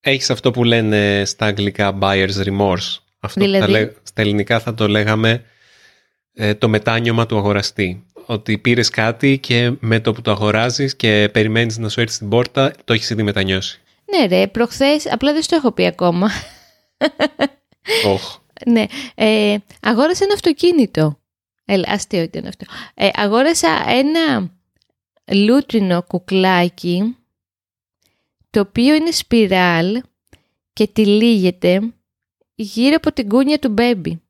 Έχεις 0.00 0.30
αυτό 0.30 0.50
που 0.50 0.64
λένε 0.64 1.22
στα 1.26 1.46
αγγλικά 1.46 1.98
buyer's 2.00 2.44
remorse. 2.44 2.98
Αυτό 3.20 3.40
Δηλαδή; 3.40 3.72
θα 3.72 3.92
στα 4.02 4.22
ελληνικά 4.22 4.60
θα 4.60 4.74
το 4.74 4.88
λέγαμε 4.88 5.44
ε, 6.34 6.54
το 6.54 6.68
μετάνιωμα 6.68 7.26
του 7.26 7.36
αγοραστή. 7.36 8.06
Ότι 8.26 8.58
πήρες 8.58 8.88
κάτι 8.88 9.38
και 9.38 9.72
με 9.80 10.00
το 10.00 10.12
που 10.12 10.22
το 10.22 10.30
αγοράζεις 10.30 10.96
και 10.96 11.28
περιμένεις 11.32 11.78
να 11.78 11.88
σου 11.88 12.00
έρθει 12.00 12.14
στην 12.14 12.28
πόρτα, 12.28 12.72
το 12.84 12.92
έχεις 12.92 13.10
ήδη 13.10 13.22
μετανιώσει. 13.22 13.80
Ναι 14.04 14.26
ρε, 14.26 14.46
προχθές, 14.46 15.12
απλά 15.12 15.32
δεν 15.32 15.42
στο 15.42 15.56
έχω 15.56 15.72
πει 15.72 15.86
ακόμα. 15.86 16.30
Οχ. 18.06 18.38
ναι, 18.72 18.84
ε, 19.14 19.56
αγόρασα 19.80 20.24
ένα 20.24 20.34
αυτοκίνητο. 20.34 21.21
Έλα, 21.72 21.88
αστείο 21.88 22.22
ήταν 22.22 22.46
αυτό. 22.46 22.64
Ε, 22.94 23.08
αγόρασα 23.12 23.84
ένα 23.86 24.52
λούτρινο 25.32 26.02
κουκλάκι 26.02 27.16
το 28.50 28.60
οποίο 28.60 28.94
είναι 28.94 29.10
σπιράλ 29.10 30.02
και 30.72 30.86
τυλίγεται 30.86 31.92
γύρω 32.54 32.94
από 32.96 33.12
την 33.12 33.28
κούνια 33.28 33.58
του 33.58 33.68
μπέμπι. 33.68 34.22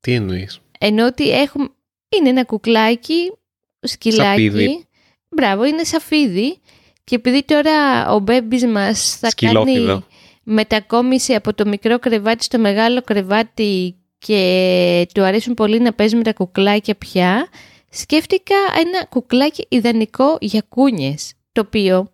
Τι 0.00 0.12
εννοείς; 0.12 0.60
Ενώ 0.78 1.06
ότι 1.06 1.30
έχουμε... 1.30 1.68
είναι 2.08 2.28
ένα 2.28 2.44
κουκλάκι, 2.44 3.32
σκυλάκι. 3.80 4.22
Σαφίδι. 4.22 4.86
Μπράβο, 5.28 5.64
είναι 5.64 5.84
σαφίδι. 5.84 6.58
Και 7.04 7.14
επειδή 7.14 7.44
τώρα 7.44 8.08
ο 8.12 8.18
μπέμπις 8.18 8.66
μας 8.66 9.16
θα 9.18 9.30
Σκυλόφιδο. 9.30 9.86
κάνει 9.86 10.04
μετακόμιση 10.42 11.34
από 11.34 11.54
το 11.54 11.66
μικρό 11.66 11.98
κρεβάτι 11.98 12.44
στο 12.44 12.58
μεγάλο 12.58 13.02
κρεβάτι 13.02 13.96
και 14.26 15.06
του 15.14 15.22
αρέσουν 15.22 15.54
πολύ 15.54 15.80
να 15.80 15.92
παίζει 15.92 16.16
με 16.16 16.22
τα 16.22 16.32
κουκλάκια 16.32 16.94
πια, 16.94 17.48
σκέφτηκα 17.88 18.54
ένα 18.78 19.04
κουκλάκι 19.04 19.66
ιδανικό 19.68 20.36
για 20.40 20.62
κούνιες, 20.68 21.32
το 21.52 21.60
οποίο 21.60 22.12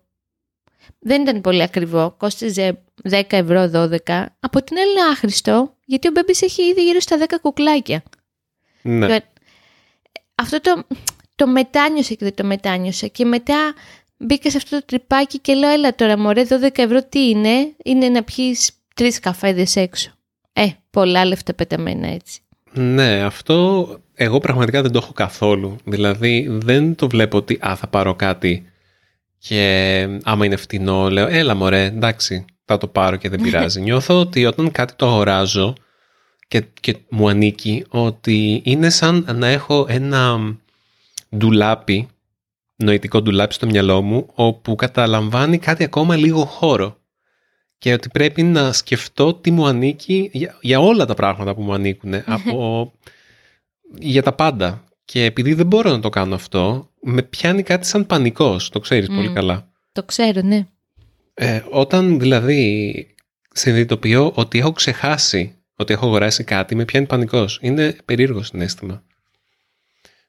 δεν 0.99 1.21
ήταν 1.21 1.41
πολύ 1.41 1.61
ακριβό, 1.61 2.15
κόστιζε 2.17 2.81
10 3.09 3.21
ευρώ 3.29 3.71
12, 3.73 4.25
από 4.39 4.63
την 4.63 4.77
άλλη 4.77 4.91
είναι 4.91 5.01
άχρηστο, 5.11 5.75
γιατί 5.85 6.07
ο 6.07 6.11
Μπέμπης 6.11 6.41
έχει 6.41 6.63
ήδη 6.63 6.83
γύρω 6.83 6.99
στα 6.99 7.17
10 7.17 7.23
κουκλάκια. 7.41 8.03
Ναι. 8.81 9.07
Και 9.07 9.23
Αυτό 10.35 10.61
το, 10.61 10.83
το 11.35 11.47
μετάνιωσα 11.47 12.13
και 12.13 12.25
δεν 12.25 12.35
το 12.35 12.43
μετάνιωσα 12.43 13.07
και 13.07 13.25
μετά 13.25 13.73
μπήκα 14.17 14.49
σε 14.49 14.57
αυτό 14.57 14.79
το 14.79 14.85
τρυπάκι 14.85 15.39
και 15.39 15.53
λέω 15.53 15.69
έλα 15.69 15.95
τώρα 15.95 16.17
μωρέ 16.17 16.45
12 16.49 16.77
ευρώ 16.77 17.03
τι 17.03 17.29
είναι, 17.29 17.75
είναι 17.83 18.09
να 18.09 18.23
πιείς 18.23 18.71
τρεις 18.95 19.19
καφέδες 19.19 19.75
έξω. 19.75 20.18
Ε, 20.99 21.03
πολλά 21.03 21.25
λεφτά 21.25 21.53
πεταμένα 21.53 22.07
έτσι. 22.07 22.39
Ναι, 22.73 23.21
αυτό 23.23 23.87
εγώ 24.15 24.39
πραγματικά 24.39 24.81
δεν 24.81 24.91
το 24.91 24.99
έχω 25.03 25.13
καθόλου. 25.13 25.75
Δηλαδή 25.83 26.47
δεν 26.49 26.95
το 26.95 27.07
βλέπω 27.07 27.37
ότι 27.37 27.59
α, 27.67 27.75
θα 27.75 27.87
πάρω 27.87 28.15
κάτι 28.15 28.65
και 29.37 30.07
άμα 30.23 30.45
είναι 30.45 30.55
φτηνό 30.55 31.09
λέω 31.09 31.27
έλα 31.27 31.55
μωρέ 31.55 31.85
εντάξει 31.85 32.45
θα 32.65 32.77
το 32.77 32.87
πάρω 32.87 33.15
και 33.15 33.29
δεν 33.29 33.41
πειράζει. 33.43 33.81
Νιώθω 33.81 34.19
ότι 34.19 34.45
όταν 34.45 34.71
κάτι 34.71 34.93
το 34.95 35.05
αγοράζω 35.05 35.73
και, 36.47 36.63
και 36.79 36.97
μου 37.09 37.29
ανήκει 37.29 37.85
ότι 37.89 38.61
είναι 38.65 38.89
σαν 38.89 39.25
να 39.35 39.47
έχω 39.47 39.85
ένα 39.89 40.39
ντουλάπι, 41.37 42.07
νοητικό 42.75 43.21
ντουλάπι 43.21 43.53
στο 43.53 43.65
μυαλό 43.65 44.01
μου 44.01 44.27
όπου 44.33 44.75
καταλαμβάνει 44.75 45.57
κάτι 45.57 45.83
ακόμα 45.83 46.15
λίγο 46.15 46.45
χώρο 46.45 46.98
και 47.79 47.93
ότι 47.93 48.09
πρέπει 48.09 48.43
να 48.43 48.73
σκεφτώ 48.73 49.33
τι 49.33 49.51
μου 49.51 49.65
ανήκει 49.65 50.29
για, 50.33 50.57
για 50.61 50.79
όλα 50.79 51.05
τα 51.05 51.13
πράγματα 51.13 51.55
που 51.55 51.61
μου 51.61 51.73
ανήκουν 51.73 52.13
από, 52.25 52.91
για 53.99 54.23
τα 54.23 54.33
πάντα. 54.33 54.83
Και 55.05 55.23
επειδή 55.23 55.53
δεν 55.53 55.65
μπορώ 55.65 55.91
να 55.91 55.99
το 55.99 56.09
κάνω 56.09 56.35
αυτό 56.35 56.89
με 57.01 57.21
πιάνει 57.21 57.63
κάτι 57.63 57.85
σαν 57.85 58.05
πανικός. 58.05 58.69
Το 58.69 58.79
ξέρεις 58.79 59.07
πολύ 59.07 59.29
Μμ. 59.29 59.33
καλά. 59.33 59.69
Το 59.91 60.03
ξέρω, 60.03 60.41
ναι. 60.41 60.67
ε, 61.33 61.61
όταν 61.69 62.19
δηλαδή 62.19 63.07
συνειδητοποιώ 63.53 64.31
ότι 64.35 64.59
έχω 64.59 64.71
ξεχάσει 64.71 65.53
ότι 65.75 65.93
έχω 65.93 66.05
αγοράσει 66.05 66.43
κάτι 66.43 66.75
με 66.75 66.85
πιάνει 66.85 67.05
πανικός. 67.05 67.59
Είναι 67.61 67.95
περίεργο 68.05 68.43
συνέστημα. 68.43 69.03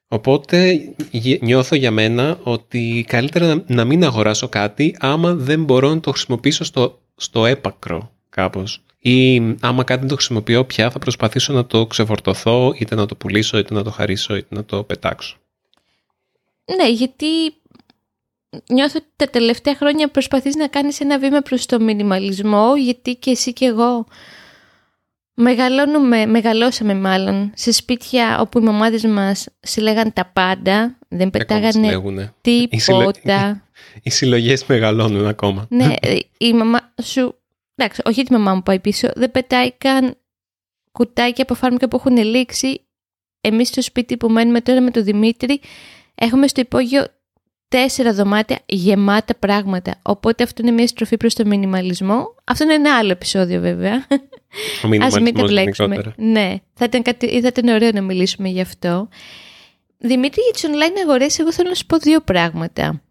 Οπότε 0.07 0.79
γε- 1.11 1.41
νιώθω 1.41 1.75
για 1.75 1.91
μένα 1.91 2.39
ότι 2.43 3.05
καλύτερα 3.07 3.55
να, 3.55 3.63
να 3.67 3.85
μην 3.85 4.03
αγοράσω 4.03 4.47
κάτι 4.49 4.95
άμα 4.99 5.33
δεν 5.33 5.63
μπορώ 5.63 5.89
να 5.89 5.99
το 5.99 6.11
χρησιμοποιήσω 6.11 6.63
στο, 6.63 7.01
στο 7.21 7.45
έπακρο 7.45 8.11
κάπως. 8.29 8.83
Ή 8.99 9.37
άμα 9.59 9.83
κάτι 9.83 9.99
δεν 9.99 10.09
το 10.09 10.15
χρησιμοποιώ 10.15 10.65
πια 10.65 10.91
θα 10.91 10.99
προσπαθήσω 10.99 11.53
να 11.53 11.65
το 11.65 11.85
ξεφορτωθώ 11.87 12.73
είτε 12.77 12.95
να 12.95 13.05
το 13.05 13.15
πουλήσω 13.15 13.57
είτε 13.57 13.73
να 13.73 13.83
το 13.83 13.91
χαρίσω 13.91 14.35
είτε 14.35 14.55
να 14.55 14.65
το 14.65 14.83
πετάξω. 14.83 15.37
Ναι, 16.75 16.89
γιατί 16.89 17.25
νιώθω 18.69 18.97
ότι 18.97 19.07
τα 19.15 19.27
τελευταία 19.27 19.75
χρόνια 19.75 20.07
προσπαθείς 20.07 20.55
να 20.55 20.67
κάνεις 20.67 20.99
ένα 20.99 21.19
βήμα 21.19 21.39
προς 21.39 21.65
το 21.65 21.79
μινιμαλισμό, 21.79 22.75
γιατί 22.75 23.15
και 23.15 23.31
εσύ 23.31 23.53
και 23.53 23.65
εγώ 23.65 24.05
μεγαλώνουμε, 25.33 26.25
μεγαλώσαμε 26.25 26.93
μάλλον 26.93 27.51
σε 27.55 27.71
σπίτια 27.71 28.39
όπου 28.39 28.59
οι 28.59 28.61
μαμάδες 28.61 29.03
μας 29.03 29.47
συλλέγαν 29.59 30.13
τα 30.13 30.25
πάντα, 30.25 30.97
δεν 31.07 31.27
Ακόμα 31.27 31.29
πετάγανε 31.31 31.71
συλλέγουνε. 31.71 32.33
Οι 32.41 32.79
συλλε- 32.79 33.11
τίποτα. 33.11 33.63
Οι 34.03 34.09
συλλογές 34.09 34.65
μεγαλώνουν 34.65 35.27
ακόμα. 35.27 35.65
ναι, 35.69 35.93
η 36.37 36.53
μαμά 36.53 36.93
σου, 37.03 37.35
εντάξει, 37.75 38.01
όχι 38.05 38.23
τη 38.23 38.31
μαμά 38.31 38.53
μου 38.53 38.63
πάει 38.63 38.79
πίσω, 38.79 39.09
δεν 39.15 39.31
πετάει 39.31 39.71
καν 39.71 40.15
κουτάκια 40.91 41.43
από 41.43 41.53
φάρμακα 41.53 41.87
που 41.87 41.95
έχουν 41.95 42.17
λήξει. 42.17 42.81
Εμείς 43.41 43.67
στο 43.67 43.81
σπίτι 43.81 44.17
που 44.17 44.29
μένουμε 44.29 44.61
τώρα 44.61 44.81
με 44.81 44.91
τον 44.91 45.03
Δημήτρη 45.03 45.59
έχουμε 46.15 46.47
στο 46.47 46.61
υπόγειο 46.61 47.05
τέσσερα 47.67 48.13
δωμάτια 48.13 48.59
γεμάτα 48.65 49.35
πράγματα. 49.35 49.99
Οπότε 50.01 50.43
αυτό 50.43 50.61
είναι 50.61 50.71
μια 50.71 50.87
στροφή 50.87 51.17
προς 51.17 51.33
το 51.33 51.45
μινιμαλισμό. 51.45 52.35
Αυτό 52.43 52.63
είναι 52.63 52.73
ένα 52.73 52.97
άλλο 52.97 53.11
επεισόδιο 53.11 53.61
βέβαια. 53.61 54.05
Ο 54.83 54.87
Ας 54.87 54.89
μην 54.89 54.99
το 54.99 55.19
μινιμαλισμός 55.19 55.49
μπλέξουμε. 55.49 55.95
γενικότερα. 55.95 56.15
Ναι, 56.17 56.55
θα 56.73 56.85
ήταν, 56.85 57.01
κάτι, 57.01 57.41
θα 57.41 57.47
ήταν 57.47 57.67
ωραίο 57.67 57.91
να 57.91 58.01
μιλήσουμε 58.01 58.49
γι' 58.49 58.61
αυτό. 58.61 59.07
Δημήτρη, 59.97 60.41
για 60.41 60.51
τις 60.53 60.65
online 60.65 60.99
αγορές 61.03 61.39
εγώ 61.39 61.51
θέλω 61.53 61.69
να 61.69 61.75
σου 61.75 61.85
πω 61.85 61.97
δύο 61.97 62.21
πράγματα. 62.21 63.01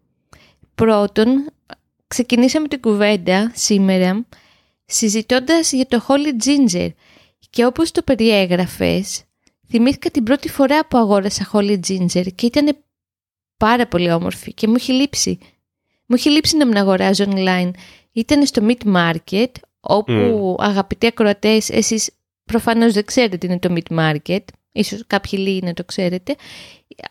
Πρώτον, 0.81 1.49
ξεκινήσαμε 2.07 2.67
την 2.67 2.81
κουβέντα 2.81 3.51
σήμερα 3.55 4.25
συζητώντας 4.85 5.71
για 5.71 5.85
το 5.85 6.05
Holy 6.07 6.45
Ginger 6.45 6.89
και 7.49 7.65
όπως 7.65 7.91
το 7.91 8.01
περιέγραφες, 8.01 9.23
θυμήθηκα 9.69 10.09
την 10.09 10.23
πρώτη 10.23 10.49
φορά 10.49 10.87
που 10.87 10.97
αγόρασα 10.97 11.49
Holy 11.53 11.79
Ginger 11.87 12.33
και 12.35 12.45
ήταν 12.45 12.77
πάρα 13.57 13.87
πολύ 13.87 14.11
όμορφη 14.11 14.53
και 14.53 14.67
μου 14.67 14.73
έχει 14.77 14.91
λείψει. 14.91 15.37
Μου 16.05 16.15
έχει 16.15 16.29
λείψει 16.29 16.57
να 16.57 16.65
μην 16.65 16.77
αγοράζω 16.77 17.25
online. 17.27 17.71
Ήταν 18.11 18.45
στο 18.45 18.67
Meat 18.67 18.95
Market, 18.95 19.51
όπου 19.79 20.55
αγαπητοί 20.59 21.07
ακροατές, 21.07 21.69
εσείς 21.69 22.11
προφανώς 22.43 22.93
δεν 22.93 23.05
ξέρετε 23.05 23.37
τι 23.37 23.47
είναι 23.47 23.59
το 23.59 23.75
Meat 23.77 23.97
Market, 23.99 24.43
ίσως 24.71 25.03
κάποιοι 25.07 25.39
λίγοι 25.43 25.61
να 25.63 25.73
το 25.73 25.83
ξέρετε. 25.83 26.35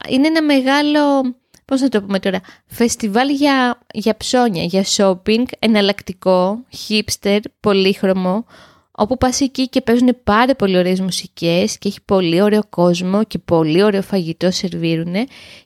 Είναι 0.09 0.27
ένα 0.27 0.43
μεγάλο 0.43 1.35
πώς 1.71 1.81
να 1.81 1.89
το 1.89 2.03
πούμε 2.03 2.19
τώρα, 2.19 2.41
φεστιβάλ 2.67 3.29
για, 3.29 3.79
για 3.93 4.17
ψώνια, 4.17 4.65
για 4.65 4.85
shopping, 4.97 5.45
εναλλακτικό, 5.59 6.65
hipster, 6.89 7.39
πολύχρωμο, 7.61 8.45
όπου 8.91 9.17
πας 9.17 9.41
εκεί 9.41 9.69
και 9.69 9.81
παίζουν 9.81 10.17
πάρα 10.25 10.55
πολύ 10.55 10.77
ωραίες 10.77 11.00
μουσικές 11.00 11.79
και 11.79 11.89
έχει 11.89 12.00
πολύ 12.05 12.43
ωραίο 12.43 12.62
κόσμο 12.69 13.25
και 13.25 13.39
πολύ 13.39 13.83
ωραίο 13.83 14.03
φαγητό 14.03 14.50
σερβίρουν 14.50 15.15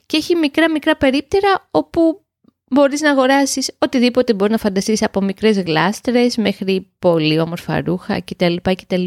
και 0.05 0.17
έχει 0.17 0.35
μικρά 0.35 0.71
μικρά 0.71 0.95
περίπτερα 0.97 1.67
όπου 1.71 2.21
μπορείς 2.69 3.01
να 3.01 3.11
αγοράσεις 3.11 3.71
οτιδήποτε 3.77 4.33
μπορεί 4.33 4.51
να 4.51 4.57
φανταστείς 4.57 5.03
από 5.03 5.21
μικρές 5.21 5.59
γλάστρες 5.59 6.37
μέχρι 6.37 6.91
πολύ 6.99 7.39
όμορφα 7.39 7.81
ρούχα 7.81 8.21
κτλ. 8.21 8.55
κτλ. 8.61 9.05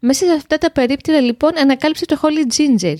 Μέσα 0.00 0.26
σε 0.26 0.32
αυτά 0.32 0.58
τα 0.58 0.70
περίπτερα 0.70 1.20
λοιπόν 1.20 1.58
ανακάλυψε 1.58 2.04
το 2.04 2.20
Holy 2.22 2.56
Ginger 2.56 2.96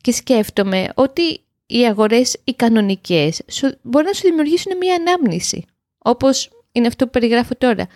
και 0.00 0.12
σκέφτομαι 0.12 0.88
ότι 0.94 1.40
οι 1.70 1.86
αγορές 1.86 2.36
οι 2.44 2.52
κανονικές 2.52 3.42
μπορεί 3.82 4.04
να 4.04 4.12
σου 4.12 4.22
δημιουργήσουν 4.22 4.76
μια 4.76 4.94
ανάμνηση 4.94 5.64
όπως 5.98 6.50
είναι 6.72 6.86
αυτό 6.86 7.04
που 7.04 7.10
περιγράφω 7.10 7.54
τώρα. 7.58 7.86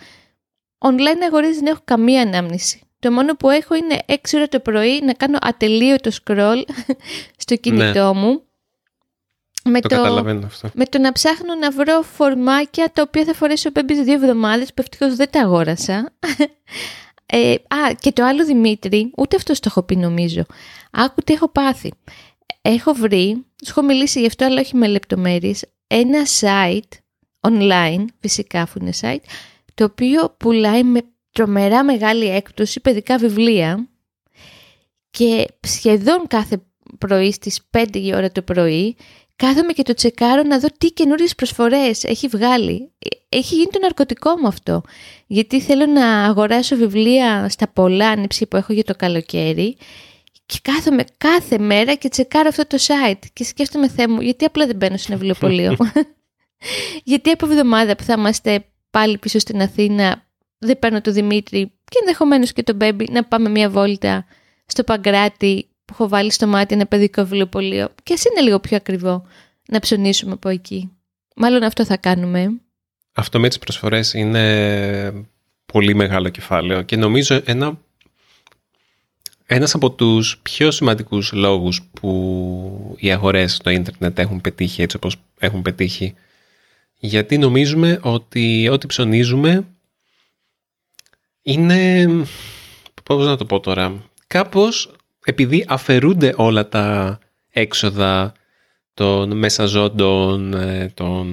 Online 0.77 1.21
αγορές 1.27 1.55
δεν 1.55 1.65
έχω 1.65 1.81
καμία 1.83 2.21
ανάμνηση. 2.21 2.81
Το 2.99 3.11
μόνο 3.11 3.35
που 3.35 3.49
έχω 3.49 3.75
είναι 3.75 3.97
6 4.07 4.15
ώρα 4.35 4.47
το 4.47 4.59
πρωί 4.59 5.01
να 5.03 5.13
κάνω 5.13 5.37
ατελείωτο 5.41 6.11
scroll 6.23 6.63
στο 7.43 7.55
κινητό 7.55 8.13
ναι. 8.13 8.19
μου 8.19 8.43
με 9.63 9.81
το, 9.81 9.87
καταλαβαίνω 9.87 10.45
αυτό. 10.45 10.69
Με 10.73 10.85
το 10.85 10.99
να 10.99 11.11
ψάχνω 11.11 11.55
να 11.55 11.71
βρω 11.71 12.01
φορμάκια 12.01 12.91
τα 12.93 13.01
οποία 13.01 13.23
θα 13.23 13.33
φορέσω 13.33 13.71
πέμπει 13.71 14.03
δύο 14.03 14.13
εβδομάδες 14.13 14.67
που 14.67 14.81
ευτυχώς 14.81 15.15
δεν 15.15 15.29
τα 15.29 15.41
αγόρασα. 15.41 16.13
Ε, 17.25 17.53
α, 17.53 17.93
και 17.99 18.11
το 18.11 18.25
άλλο 18.25 18.45
Δημήτρη, 18.45 19.11
ούτε 19.17 19.35
αυτό 19.35 19.53
το 19.53 19.59
έχω 19.65 19.83
πει 19.83 19.95
νομίζω. 19.95 20.45
Άκου 20.91 21.21
τι 21.21 21.33
έχω 21.33 21.49
πάθει. 21.49 21.93
Έχω 22.61 22.93
βρει, 22.93 23.45
σου 23.65 23.73
έχω 23.77 23.81
μιλήσει 23.81 24.19
γι' 24.19 24.27
αυτό 24.27 24.45
αλλά 24.45 24.61
όχι 24.61 24.75
με 24.75 24.87
λεπτομέρειες, 24.87 25.63
ένα 25.87 26.19
site 26.39 26.97
online, 27.47 28.05
φυσικά 28.19 28.61
αφού 28.61 28.79
είναι 28.81 28.93
site, 29.01 29.23
το 29.73 29.83
οποίο 29.83 30.35
πουλάει 30.39 30.83
με 30.83 31.01
τρομερά 31.31 31.83
μεγάλη 31.83 32.29
έκπτωση 32.29 32.79
παιδικά 32.79 33.17
βιβλία 33.17 33.87
και 35.09 35.47
σχεδόν 35.59 36.27
κάθε 36.27 36.63
πρωί 36.97 37.31
στις 37.31 37.59
5 37.71 37.85
η 37.93 38.15
ώρα 38.15 38.31
το 38.31 38.41
πρωί 38.41 38.95
κάθομαι 39.35 39.73
και 39.73 39.83
το 39.83 39.93
τσεκάρω 39.93 40.43
να 40.43 40.59
δω 40.59 40.67
τι 40.77 40.87
καινούριες 40.91 41.35
προσφορές 41.35 42.03
έχει 42.03 42.27
βγάλει. 42.27 42.91
Έχει 43.29 43.55
γίνει 43.55 43.67
το 43.71 43.79
ναρκωτικό 43.79 44.37
μου 44.37 44.47
αυτό. 44.47 44.81
Γιατί 45.27 45.61
θέλω 45.61 45.85
να 45.85 46.23
αγοράσω 46.23 46.75
βιβλία 46.75 47.49
στα 47.49 47.67
πολλά 47.67 48.09
άνοιψη 48.09 48.45
που 48.45 48.57
έχω 48.57 48.73
για 48.73 48.83
το 48.83 48.95
καλοκαίρι 48.95 49.77
και 50.45 50.59
κάθομαι 50.61 51.03
κάθε 51.17 51.57
μέρα 51.57 51.95
και 51.95 52.09
τσεκάρω 52.09 52.47
αυτό 52.49 52.67
το 52.67 52.77
site 52.87 53.25
και 53.33 53.43
σκέφτομαι 53.43 53.89
Θεέ 53.89 54.07
μου 54.07 54.21
γιατί 54.21 54.45
απλά 54.45 54.65
δεν 54.65 54.75
μπαίνω 54.75 54.97
σε 54.97 55.05
ένα 55.07 55.17
βιβλιοπωλείο. 55.17 55.77
γιατί 57.11 57.29
από 57.29 57.45
εβδομάδα 57.45 57.95
που 57.95 58.03
θα 58.03 58.13
είμαστε 58.17 58.65
πάλι 58.89 59.17
πίσω 59.17 59.39
στην 59.39 59.61
Αθήνα 59.61 60.25
δεν 60.57 60.79
παίρνω 60.79 61.01
το 61.01 61.11
Δημήτρη 61.11 61.65
και 61.65 61.97
ενδεχομένως 61.99 62.53
και 62.53 62.63
τον 62.63 62.75
Μπέμπι 62.75 63.07
να 63.11 63.23
πάμε 63.23 63.49
μια 63.49 63.69
βόλτα 63.69 64.25
στο 64.65 64.83
Παγκράτη 64.83 65.67
που 65.85 65.93
έχω 65.93 66.07
βάλει 66.07 66.31
στο 66.31 66.47
μάτι 66.47 66.73
ένα 66.73 66.85
παιδικό 66.85 67.23
βιβλιοπωλείο 67.23 67.89
και 68.03 68.13
ας 68.13 68.23
είναι 68.23 68.41
λίγο 68.41 68.59
πιο 68.59 68.77
ακριβό 68.77 69.25
να 69.67 69.79
ψωνίσουμε 69.79 70.31
από 70.31 70.49
εκεί. 70.49 70.91
Μάλλον 71.35 71.63
αυτό 71.63 71.85
θα 71.85 71.97
κάνουμε. 71.97 72.61
Αυτό 73.13 73.39
με 73.39 73.47
τις 73.47 73.59
προσφορές 73.59 74.13
είναι 74.13 75.25
πολύ 75.65 75.95
μεγάλο 75.95 76.29
κεφάλαιο 76.29 76.81
και 76.81 76.95
νομίζω 76.95 77.41
ένα, 77.45 77.79
ένας 79.45 79.73
από 79.73 79.91
τους 79.91 80.39
πιο 80.41 80.71
σημαντικούς 80.71 81.31
λόγους 81.31 81.81
που 81.93 82.95
οι 82.99 83.11
αγορές 83.11 83.53
στο 83.53 83.69
ίντερνετ 83.69 84.19
έχουν 84.19 84.41
πετύχει 84.41 84.81
έτσι 84.81 84.95
όπως 84.95 85.15
έχουν 85.39 85.61
πετύχει 85.61 86.13
γιατί 87.05 87.37
νομίζουμε 87.37 87.99
ότι 88.01 88.69
ό,τι 88.71 88.87
ψωνίζουμε 88.87 89.65
είναι, 91.41 92.07
πώς 93.03 93.25
να 93.25 93.37
το 93.37 93.45
πω 93.45 93.59
τώρα, 93.59 94.03
κάπως 94.27 94.91
επειδή 95.25 95.65
αφαιρούνται 95.67 96.33
όλα 96.37 96.69
τα 96.69 97.19
έξοδα 97.49 98.33
των 98.93 99.37
μεσαζόντων, 99.37 100.53
ε, 100.53 100.91
των 100.93 101.27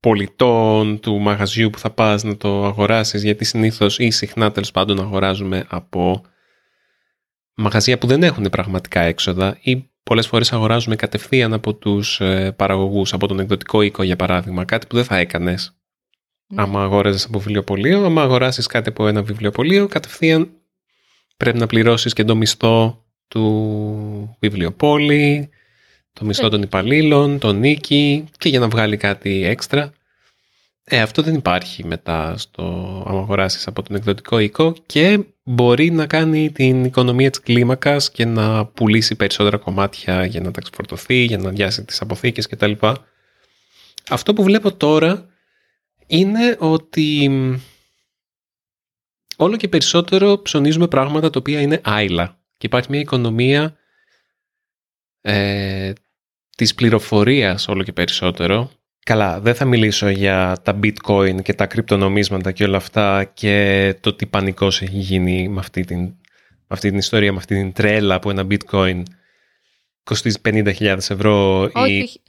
πολιτών, 0.00 1.00
του 1.00 1.18
μαγαζιού 1.18 1.70
που 1.70 1.78
θα 1.78 1.90
πας 1.90 2.22
να 2.22 2.36
το 2.36 2.64
αγοράσεις, 2.64 3.22
γιατί 3.22 3.44
συνήθως 3.44 3.98
ή 3.98 4.10
συχνά 4.10 4.52
τέλος 4.52 4.70
πάντων 4.70 5.00
αγοράζουμε 5.00 5.64
από 5.68 6.22
μαγαζιά 7.54 7.98
που 7.98 8.06
δεν 8.06 8.22
έχουν 8.22 8.44
πραγματικά 8.50 9.00
έξοδα 9.00 9.58
ή 9.60 9.90
πολλές 10.02 10.26
φορές 10.26 10.52
αγοράζουμε 10.52 10.96
κατευθείαν 10.96 11.52
από 11.52 11.74
τους 11.74 12.20
ε, 12.20 12.52
παραγωγούς, 12.52 13.12
από 13.12 13.26
τον 13.26 13.38
εκδοτικό 13.38 13.82
οίκο 13.82 14.02
για 14.02 14.16
παράδειγμα, 14.16 14.64
κάτι 14.64 14.86
που 14.86 14.96
δεν 14.96 15.04
θα 15.04 15.16
έκανες 15.16 15.76
ναι. 16.46 16.62
άμα 16.62 16.82
αγόραζες 16.82 17.24
από 17.24 17.38
βιβλιοπωλείο, 17.38 18.04
άμα 18.04 18.22
αγοράσεις 18.22 18.66
κάτι 18.66 18.88
από 18.88 19.06
ένα 19.06 19.22
βιβλιοπωλείο, 19.22 19.86
κατευθείαν 19.86 20.50
πρέπει 21.36 21.58
να 21.58 21.66
πληρώσεις 21.66 22.12
και 22.12 22.24
το 22.24 22.36
μισθό 22.36 23.04
του 23.28 24.36
βιβλιοπόλη, 24.40 25.50
το 26.12 26.24
μισθό 26.24 26.48
των 26.48 26.62
υπαλλήλων, 26.62 27.38
τον 27.38 27.58
νίκη 27.58 28.24
και 28.38 28.48
για 28.48 28.58
να 28.58 28.68
βγάλει 28.68 28.96
κάτι 28.96 29.44
έξτρα. 29.44 29.92
Ε, 30.84 31.00
αυτό 31.00 31.22
δεν 31.22 31.34
υπάρχει 31.34 31.84
μετά 31.86 32.36
στο 32.36 32.62
άμα 33.06 33.18
αγοράσεις 33.18 33.66
από 33.66 33.82
τον 33.82 33.96
εκδοτικό 33.96 34.38
οίκο 34.38 34.74
και 34.86 35.24
μπορεί 35.42 35.90
να 35.90 36.06
κάνει 36.06 36.52
την 36.52 36.84
οικονομία 36.84 37.30
της 37.30 37.40
κλίμακας 37.40 38.10
και 38.10 38.24
να 38.24 38.66
πουλήσει 38.66 39.16
περισσότερα 39.16 39.56
κομμάτια 39.56 40.24
για 40.24 40.40
να 40.40 40.50
τα 40.50 40.60
ξεφορτωθεί, 40.60 41.24
για 41.24 41.38
να 41.38 41.50
διάσει 41.50 41.84
τις 41.84 42.00
αποθήκες 42.00 42.46
κτλ. 42.46 42.72
Αυτό 44.08 44.32
που 44.32 44.42
βλέπω 44.42 44.74
τώρα 44.74 45.26
είναι 46.06 46.56
ότι 46.58 47.30
όλο 49.36 49.56
και 49.56 49.68
περισσότερο 49.68 50.42
ψωνίζουμε 50.42 50.88
πράγματα 50.88 51.30
τα 51.30 51.38
οποία 51.38 51.60
είναι 51.60 51.80
άειλα 51.84 52.40
και 52.58 52.66
υπάρχει 52.66 52.90
μια 52.90 53.00
οικονομία 53.00 53.76
ε, 55.20 55.92
της 56.56 56.74
πληροφορίας 56.74 57.68
όλο 57.68 57.82
και 57.82 57.92
περισσότερο. 57.92 58.70
Καλά, 59.04 59.40
δεν 59.40 59.54
θα 59.54 59.64
μιλήσω 59.64 60.08
για 60.08 60.56
τα 60.62 60.78
bitcoin 60.82 61.42
και 61.42 61.54
τα 61.54 61.66
κρυπτονομίσματα 61.66 62.52
και 62.52 62.64
όλα 62.64 62.76
αυτά 62.76 63.24
και 63.24 63.96
το 64.00 64.14
τι 64.14 64.26
πανικός 64.26 64.82
έχει 64.82 64.98
γίνει 64.98 65.48
με 65.48 65.58
αυτή 65.58 65.84
την, 65.84 66.00
με 66.00 66.68
αυτή 66.68 66.88
την 66.88 66.98
ιστορία, 66.98 67.32
με 67.32 67.38
αυτή 67.38 67.54
την 67.54 67.72
τρέλα 67.72 68.18
που 68.18 68.30
ένα 68.30 68.46
bitcoin 68.50 69.02
κοστίζει 70.04 70.36
50.000 70.44 70.96
ευρώ 71.08 71.62
Όχι. 71.72 71.92
ή 71.92 72.20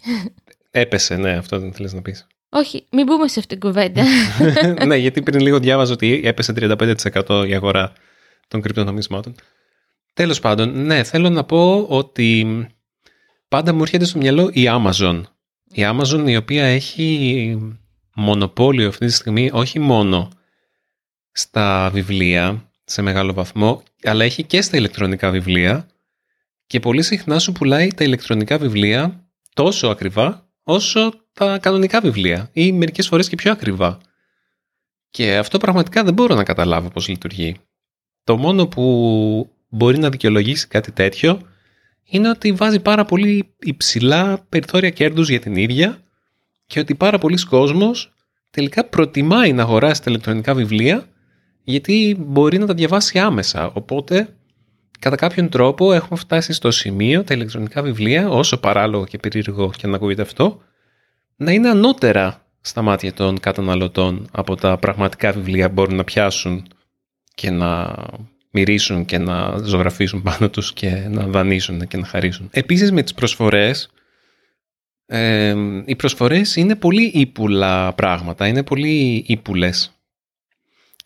έπεσε, 0.71 1.15
ναι, 1.15 1.31
αυτό 1.31 1.59
δεν 1.59 1.73
θέλεις 1.73 1.93
να 1.93 2.01
πεις. 2.01 2.27
Όχι, 2.49 2.85
μην 2.91 3.05
μπούμε 3.05 3.27
σε 3.27 3.39
αυτήν 3.39 3.59
την 3.59 3.69
κουβέντα. 3.69 4.03
ναι, 4.87 4.95
γιατί 4.95 5.21
πριν 5.21 5.39
λίγο 5.39 5.59
διάβαζα 5.59 5.93
ότι 5.93 6.21
έπεσε 6.23 6.53
35% 6.55 7.45
η 7.47 7.53
αγορά 7.53 7.93
των 8.47 8.61
κρυπτονομισμάτων. 8.61 9.35
Τέλος 10.13 10.39
πάντων, 10.39 10.85
ναι, 10.85 11.03
θέλω 11.03 11.29
να 11.29 11.43
πω 11.43 11.85
ότι 11.89 12.67
πάντα 13.47 13.73
μου 13.73 13.81
έρχεται 13.81 14.05
στο 14.05 14.17
μυαλό 14.17 14.49
η 14.53 14.63
Amazon. 14.67 15.21
Η 15.75 15.81
Amazon 15.85 16.23
η 16.27 16.35
οποία 16.35 16.65
έχει 16.65 17.57
μονοπόλιο 18.15 18.87
αυτή 18.87 19.05
τη 19.05 19.11
στιγμή 19.11 19.49
όχι 19.53 19.79
μόνο 19.79 20.29
στα 21.31 21.89
βιβλία 21.93 22.71
σε 22.83 23.01
μεγάλο 23.01 23.33
βαθμό, 23.33 23.83
αλλά 24.03 24.23
έχει 24.23 24.43
και 24.43 24.61
στα 24.61 24.77
ηλεκτρονικά 24.77 25.29
βιβλία 25.29 25.87
και 26.67 26.79
πολύ 26.79 27.01
συχνά 27.01 27.39
σου 27.39 27.51
πουλάει 27.51 27.87
τα 27.87 28.03
ηλεκτρονικά 28.03 28.57
βιβλία 28.57 29.27
τόσο 29.53 29.87
ακριβά 29.87 30.49
όσο 30.63 31.13
τα 31.33 31.57
κανονικά 31.57 32.01
βιβλία 32.01 32.49
ή 32.53 32.71
μερικές 32.71 33.07
φορές 33.07 33.29
και 33.29 33.35
πιο 33.35 33.51
ακριβά. 33.51 33.97
Και 35.09 35.37
αυτό 35.37 35.57
πραγματικά 35.57 36.03
δεν 36.03 36.13
μπορώ 36.13 36.35
να 36.35 36.43
καταλάβω 36.43 36.89
πώς 36.89 37.07
λειτουργεί. 37.07 37.55
Το 38.23 38.37
μόνο 38.37 38.67
που 38.67 39.49
μπορεί 39.69 39.97
να 39.97 40.09
δικαιολογήσει 40.09 40.67
κάτι 40.67 40.91
τέτοιο 40.91 41.41
είναι 42.13 42.29
ότι 42.29 42.51
βάζει 42.51 42.79
πάρα 42.79 43.05
πολύ 43.05 43.55
υψηλά 43.59 44.45
περιθώρια 44.49 44.89
κέρδους 44.89 45.29
για 45.29 45.39
την 45.39 45.55
ίδια 45.55 46.03
και 46.65 46.79
ότι 46.79 46.95
πάρα 46.95 47.17
πολλοί 47.17 47.45
κόσμος 47.45 48.13
τελικά 48.49 48.83
προτιμάει 48.83 49.53
να 49.53 49.61
αγοράσει 49.61 50.03
τα 50.03 50.11
ηλεκτρονικά 50.11 50.53
βιβλία 50.53 51.05
γιατί 51.63 52.15
μπορεί 52.19 52.57
να 52.57 52.65
τα 52.65 52.73
διαβάσει 52.73 53.19
άμεσα. 53.19 53.71
Οπότε, 53.73 54.35
κατά 54.99 55.15
κάποιον 55.15 55.49
τρόπο 55.49 55.93
έχουμε 55.93 56.19
φτάσει 56.19 56.53
στο 56.53 56.71
σημείο 56.71 57.23
τα 57.23 57.33
ηλεκτρονικά 57.33 57.81
βιβλία, 57.81 58.29
όσο 58.29 58.57
παράλογο 58.57 59.05
και 59.05 59.17
περίεργο 59.17 59.71
και 59.77 59.87
να 59.87 59.95
ακούγεται 59.95 60.21
αυτό, 60.21 60.61
να 61.35 61.51
είναι 61.51 61.69
ανώτερα 61.69 62.45
στα 62.61 62.81
μάτια 62.81 63.13
των 63.13 63.39
καταναλωτών 63.39 64.27
από 64.31 64.55
τα 64.55 64.77
πραγματικά 64.77 65.31
βιβλία 65.31 65.67
που 65.67 65.73
μπορούν 65.73 65.95
να 65.95 66.03
πιάσουν 66.03 66.67
και 67.35 67.49
να 67.49 67.95
μυρίσουν 68.53 69.05
και 69.05 69.17
να 69.17 69.57
ζωγραφίσουν 69.57 70.21
πάνω 70.21 70.49
τους 70.49 70.73
και 70.73 70.89
να 70.89 71.27
δανείσουν 71.27 71.87
και 71.87 71.97
να 71.97 72.05
χαρίσουν. 72.05 72.49
Επίσης 72.51 72.91
με 72.91 73.01
τις 73.03 73.13
προσφορές, 73.13 73.89
ε, 75.05 75.55
οι 75.85 75.95
προσφορές 75.95 76.55
είναι 76.55 76.75
πολύ 76.75 77.03
ύπουλα 77.03 77.93
πράγματα, 77.93 78.47
είναι 78.47 78.63
πολύ 78.63 79.23
ύπουλες. 79.27 79.97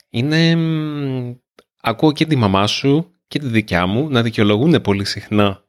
Είναι, 0.10 0.58
ακούω 1.82 2.12
και 2.12 2.26
τη 2.26 2.36
μαμά 2.36 2.68
σου 2.68 3.12
και 3.28 3.40
τη 3.40 3.48
δικιά 3.48 3.86
μου 3.86 4.10
να 4.10 4.22
δικαιολογούν 4.22 4.82
πολύ 4.82 5.06
συχνά 5.06 5.64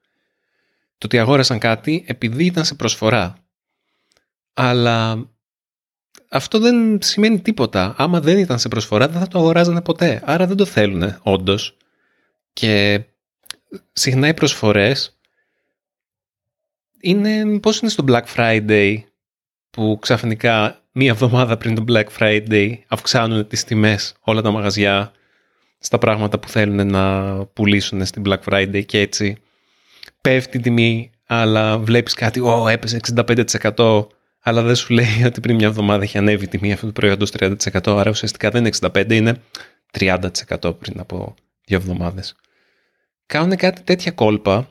το 0.98 1.06
ότι 1.06 1.18
αγόρασαν 1.18 1.58
κάτι 1.58 2.04
επειδή 2.06 2.44
ήταν 2.44 2.64
σε 2.64 2.74
προσφορά. 2.74 3.38
Αλλά 4.54 5.28
αυτό 6.28 6.58
δεν 6.58 7.02
σημαίνει 7.02 7.40
τίποτα. 7.40 7.94
Άμα 7.96 8.20
δεν 8.20 8.38
ήταν 8.38 8.58
σε 8.58 8.68
προσφορά 8.68 9.08
δεν 9.08 9.20
θα 9.20 9.28
το 9.28 9.38
αγοράζανε 9.38 9.82
ποτέ. 9.82 10.22
Άρα 10.24 10.46
δεν 10.46 10.56
το 10.56 10.64
θέλουν 10.64 11.18
όντως. 11.22 11.76
Και 12.52 13.04
συχνά 13.92 14.28
οι 14.28 14.34
προσφορές 14.34 15.18
είναι 17.00 17.58
πώς 17.58 17.78
είναι 17.78 17.90
στο 17.90 18.04
Black 18.08 18.24
Friday 18.36 18.96
που 19.70 19.98
ξαφνικά 20.00 20.82
μία 20.92 21.10
εβδομάδα 21.10 21.56
πριν 21.56 21.74
το 21.74 21.84
Black 21.88 22.06
Friday 22.18 22.74
αυξάνουν 22.86 23.46
τις 23.46 23.64
τιμές 23.64 24.14
όλα 24.20 24.42
τα 24.42 24.50
μαγαζιά 24.50 25.12
στα 25.78 25.98
πράγματα 25.98 26.38
που 26.38 26.48
θέλουν 26.48 26.90
να 26.90 27.34
πουλήσουν 27.44 28.04
στην 28.06 28.22
Black 28.26 28.40
Friday 28.50 28.82
και 28.86 29.00
έτσι 29.00 29.36
πέφτει 30.20 30.56
η 30.56 30.60
τιμή 30.60 31.10
αλλά 31.26 31.78
βλέπεις 31.78 32.14
κάτι, 32.14 32.40
ω, 32.40 32.68
έπεσε 32.68 33.00
65% 33.16 34.06
αλλά 34.48 34.62
δεν 34.62 34.74
σου 34.74 34.92
λέει 34.92 35.22
ότι 35.24 35.40
πριν 35.40 35.54
μια 35.54 35.66
εβδομάδα 35.66 36.02
έχει 36.02 36.18
ανέβει 36.18 36.44
η 36.44 36.48
τιμή 36.48 36.72
αυτού 36.72 36.86
του 36.86 36.92
προϊόντος 36.92 37.32
30% 37.38 37.56
άρα 37.86 38.10
ουσιαστικά 38.10 38.50
δεν 38.50 38.64
είναι 38.64 38.76
65% 38.80 39.12
είναι 39.12 39.36
30% 39.98 40.78
πριν 40.78 41.00
από 41.00 41.34
δύο 41.64 41.76
εβδομάδες. 41.76 42.34
Κάνουν 43.26 43.56
κάτι 43.56 43.82
τέτοια 43.82 44.10
κόλπα 44.10 44.68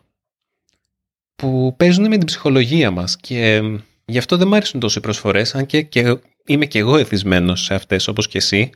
που 1.35 1.73
παίζουν 1.77 2.07
με 2.07 2.17
την 2.17 2.25
ψυχολογία 2.25 2.91
μας 2.91 3.17
και 3.17 3.61
γι' 4.05 4.17
αυτό 4.17 4.37
δεν 4.37 4.47
μου 4.47 4.55
αρέσουν 4.55 4.79
τόσο 4.79 4.99
οι 4.99 5.01
προσφορές 5.01 5.55
αν 5.55 5.65
και, 5.65 5.81
και 5.81 6.17
είμαι 6.45 6.65
και 6.65 6.79
εγώ 6.79 6.97
εθισμένος 6.97 7.63
σε 7.63 7.73
αυτές 7.73 8.07
όπως 8.07 8.27
και 8.27 8.37
εσύ 8.37 8.69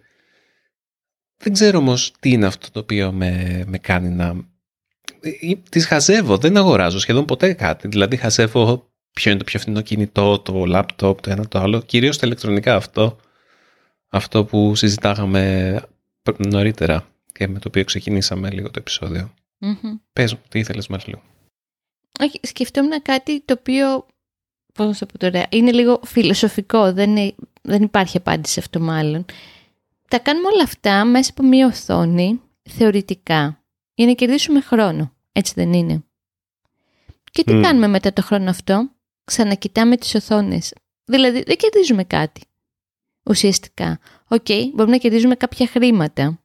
δεν 1.37 1.53
ξέρω 1.53 1.77
όμως 1.77 2.13
τι 2.19 2.29
είναι 2.29 2.45
αυτό 2.45 2.71
το 2.71 2.79
οποίο 2.79 3.11
με, 3.11 3.63
με 3.67 3.77
κάνει 3.77 4.09
να... 4.09 4.35
Ε, 5.21 5.55
τις 5.69 5.85
χαζεύω, 5.85 6.37
δεν 6.37 6.57
αγοράζω 6.57 6.99
σχεδόν 6.99 7.25
ποτέ 7.25 7.53
κάτι. 7.53 7.87
Δηλαδή 7.87 8.17
χαζεύω 8.17 8.90
ποιο 9.13 9.31
είναι 9.31 9.39
το 9.39 9.45
πιο 9.45 9.59
φθηνό 9.59 9.81
κινητό, 9.81 10.39
το 10.39 10.65
λάπτοπ, 10.65 11.21
το 11.21 11.31
ένα 11.31 11.47
το 11.47 11.59
άλλο. 11.59 11.81
Κυρίως 11.81 12.17
τα 12.17 12.25
ηλεκτρονικά 12.25 12.75
αυτό. 12.75 13.17
Αυτό 14.09 14.45
που 14.45 14.75
συζητάγαμε 14.75 15.75
νωρίτερα 16.37 17.07
και 17.31 17.47
με 17.47 17.59
το 17.59 17.67
οποίο 17.67 17.83
ξεκινήσαμε 17.83 18.49
λίγο 18.49 18.71
το 18.71 18.79
επεισόδιο. 18.79 19.33
Mm-hmm. 19.61 19.99
Πες 20.13 20.33
μου, 20.33 20.41
τι 20.49 20.59
ήθελες 20.59 20.87
λίγο. 21.05 21.21
Όχι, 22.19 22.39
σκεφτόμουν 22.41 23.01
κάτι 23.01 23.41
το 23.41 23.55
οποίο, 23.59 24.05
πώς 24.73 24.97
θα 24.97 25.05
πω 25.05 25.17
τώρα, 25.17 25.45
είναι 25.49 25.71
λίγο 25.71 25.99
φιλοσοφικό, 26.03 26.93
δεν, 26.93 27.15
είναι, 27.15 27.35
δεν 27.61 27.83
υπάρχει 27.83 28.17
απάντηση 28.17 28.53
σε 28.53 28.59
αυτό 28.59 28.79
μάλλον 28.79 29.25
τα 30.11 30.19
κάνουμε 30.19 30.47
όλα 30.47 30.63
αυτά 30.63 31.05
μέσα 31.05 31.31
από 31.37 31.47
μία 31.47 31.67
οθόνη, 31.67 32.41
θεωρητικά, 32.69 33.63
για 33.93 34.05
να 34.05 34.13
κερδίσουμε 34.13 34.61
χρόνο. 34.61 35.13
Έτσι 35.31 35.53
δεν 35.55 35.73
είναι; 35.73 36.03
Και 37.31 37.43
τι 37.43 37.59
κάνουμε 37.59 37.87
μετά 37.87 38.13
το 38.13 38.21
χρόνο 38.21 38.49
αυτό, 38.49 38.91
ξανακοιτάμε 39.31 39.97
τις 39.97 40.15
οθόνες. 40.15 40.73
Δηλαδή 41.05 41.43
δεν 41.43 41.57
κερδίζουμε 41.57 42.03
κάτι. 42.03 42.41
Ουσιαστικά. 43.25 43.99
OK, 44.27 44.45
okay, 44.47 44.69
μπορούμε 44.73 44.95
να 44.95 45.01
κερδίζουμε 45.01 45.35
κάποια 45.35 45.67
χρήματα. 45.67 46.43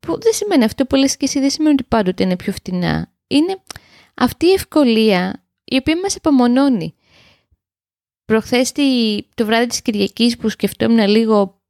Που 0.00 0.20
δεν 0.20 0.32
σημαίνει 0.32 0.64
αυτό 0.64 0.86
που 0.86 0.96
λες 0.96 1.16
και 1.16 1.24
εσύ, 1.24 1.40
δεν 1.40 1.50
σημαίνει 1.50 1.74
ότι 1.74 1.84
πάντοτε 1.84 2.22
είναι 2.22 2.36
πιο 2.36 2.52
φτηνά. 2.52 3.12
Είναι 3.26 3.62
αυτή 4.14 4.46
η 4.46 4.52
ευκολία 4.52 5.46
η 5.64 5.76
οποία 5.76 6.00
μας 6.00 6.16
απομονώνει. 6.16 6.94
Προχθές 8.24 8.72
το 9.34 9.44
βράδυ 9.46 9.66
της 9.66 9.82
Κυριακής 9.82 10.36
που 10.36 10.48
σκεφτόμουν 10.48 11.08
λίγο 11.08 11.62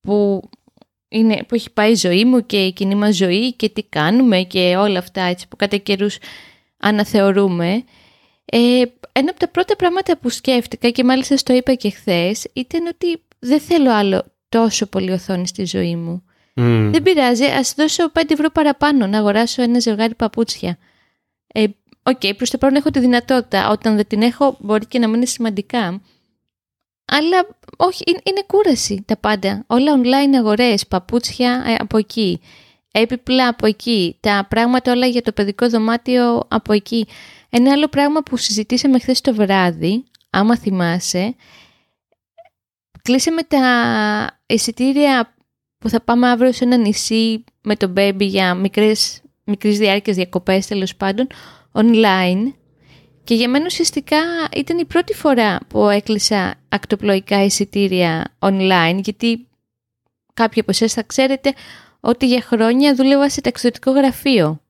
που, 0.00 0.48
είναι, 1.08 1.44
που 1.44 1.54
έχει 1.54 1.72
πάει 1.72 1.90
η 1.90 1.94
ζωή 1.94 2.24
μου 2.24 2.46
και 2.46 2.66
η 2.66 2.72
κοινή 2.72 2.94
μας 2.94 3.16
ζωή 3.16 3.54
και 3.54 3.68
τι 3.68 3.82
κάνουμε 3.82 4.42
και 4.42 4.76
όλα 4.76 4.98
αυτά 4.98 5.22
έτσι 5.22 5.48
που 5.48 5.56
κατά 5.56 5.76
καιρούς 5.76 6.18
αναθεωρούμε. 6.76 7.84
Ε, 8.52 8.82
ένα 9.12 9.30
από 9.30 9.38
τα 9.38 9.48
πρώτα 9.48 9.76
πράγματα 9.76 10.16
που 10.16 10.28
σκέφτηκα 10.28 10.90
και 10.90 11.04
μάλιστα 11.04 11.36
στο 11.36 11.52
είπα 11.52 11.74
και 11.74 11.90
χθες 11.90 12.46
ήταν 12.52 12.86
ότι 12.86 13.22
δεν 13.38 13.60
θέλω 13.60 13.92
άλλο 13.92 14.24
τόσο 14.48 14.86
πολύ 14.86 15.10
οθόνη 15.10 15.46
στη 15.46 15.64
ζωή 15.64 15.96
μου. 15.96 16.24
Δεν 16.90 17.02
πειράζει, 17.02 17.44
ας 17.44 17.74
δώσω 17.74 18.10
5 18.12 18.22
ευρώ 18.28 18.50
παραπάνω 18.50 19.06
να 19.06 19.18
αγοράσω 19.18 19.62
ένα 19.62 19.78
ζευγάρι 19.78 20.14
παπούτσια. 20.14 20.78
Ε, 21.46 21.64
OK, 22.02 22.20
okay, 22.20 22.36
προς 22.36 22.50
το 22.50 22.58
παρόν 22.58 22.76
έχω 22.76 22.90
τη 22.90 22.98
δυνατότητα. 23.00 23.70
Όταν 23.70 23.96
δεν 23.96 24.06
την 24.06 24.22
έχω 24.22 24.56
μπορεί 24.60 24.86
και 24.86 24.98
να 24.98 25.06
μην 25.06 25.16
είναι 25.16 25.26
σημαντικά. 25.26 26.00
Αλλά 27.04 27.46
όχι, 27.76 28.04
είναι, 28.06 28.42
κούραση 28.46 29.04
τα 29.06 29.16
πάντα. 29.16 29.64
Όλα 29.66 30.00
online 30.00 30.36
αγορές, 30.36 30.86
παπούτσια 30.86 31.64
ε, 31.66 31.74
από 31.78 31.96
εκεί, 31.96 32.40
έπιπλα 32.92 33.48
από 33.48 33.66
εκεί, 33.66 34.16
τα 34.20 34.46
πράγματα 34.50 34.92
όλα 34.92 35.06
για 35.06 35.22
το 35.22 35.32
παιδικό 35.32 35.68
δωμάτιο 35.68 36.42
από 36.48 36.72
εκεί. 36.72 37.06
Ένα 37.50 37.72
άλλο 37.72 37.88
πράγμα 37.88 38.22
που 38.22 38.36
συζητήσαμε 38.36 38.98
χθες 38.98 39.20
το 39.20 39.34
βράδυ, 39.34 40.04
άμα 40.30 40.56
θυμάσαι, 40.58 41.34
κλείσαμε 43.02 43.42
τα 43.42 44.40
εισιτήρια 44.46 45.34
που 45.78 45.88
θα 45.88 46.00
πάμε 46.00 46.28
αύριο 46.28 46.52
σε 46.52 46.64
ένα 46.64 46.76
νησί 46.76 47.44
με 47.62 47.76
το 47.76 47.92
baby 47.96 48.20
για 48.20 48.54
μικρές, 48.54 49.22
μικρής 49.44 49.78
διάρκειας 49.78 50.16
διακοπές 50.16 50.66
τέλος 50.66 50.96
πάντων, 50.96 51.26
online 51.72 52.52
και 53.24 53.34
για 53.34 53.48
μένα 53.48 53.64
ουσιαστικά 53.64 54.18
ήταν 54.56 54.78
η 54.78 54.84
πρώτη 54.84 55.14
φορά 55.14 55.58
που 55.68 55.88
έκλεισα 55.88 56.54
ακτοπλοϊκά 56.68 57.42
εισιτήρια 57.42 58.36
online, 58.38 59.00
γιατί 59.02 59.48
κάποιοι 60.34 60.60
από 60.60 60.70
εσάς 60.70 60.92
θα 60.92 61.02
ξέρετε 61.02 61.54
ότι 62.00 62.26
για 62.26 62.40
χρόνια 62.40 62.94
δούλευα 62.94 63.28
σε 63.28 63.40
ταξιδιωτικό 63.40 63.90
γραφείο. 63.90 64.60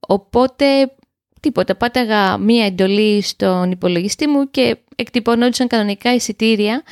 Οπότε 0.00 0.94
τίποτα, 1.44 1.76
πάταγα 1.76 2.38
μία 2.38 2.66
εντολή 2.66 3.22
στον 3.22 3.70
υπολογιστή 3.70 4.26
μου 4.26 4.50
και 4.50 4.76
εκτυπωνόντουσαν 4.96 5.66
κανονικά 5.66 6.14
εισιτήρια 6.14 6.82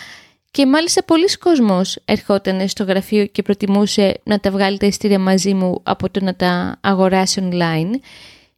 και 0.50 0.66
μάλιστα 0.66 1.04
πολλοί 1.04 1.36
κόσμος 1.38 1.98
ερχόταν 2.04 2.68
στο 2.68 2.84
γραφείο 2.84 3.26
και 3.26 3.42
προτιμούσε 3.42 4.20
να 4.24 4.40
τα 4.40 4.50
βγάλει 4.50 4.78
τα 4.78 4.86
εισιτήρια 4.86 5.18
μαζί 5.18 5.54
μου 5.54 5.80
από 5.82 6.10
το 6.10 6.24
να 6.24 6.34
τα 6.34 6.78
αγοράσει 6.80 7.48
online. 7.52 7.90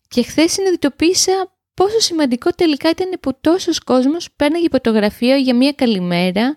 Και 0.08 0.22
χθες 0.22 0.52
συνειδητοποίησα 0.52 1.52
πόσο 1.74 2.00
σημαντικό 2.00 2.50
τελικά 2.50 2.90
ήταν 2.90 3.10
που 3.20 3.32
τόσος 3.40 3.78
κόσμος 3.78 4.28
πέρναγε 4.36 4.66
από 4.66 4.80
το 4.80 4.90
γραφείο 4.90 5.36
για 5.36 5.54
μια 5.54 5.72
καλημέρα 5.72 6.56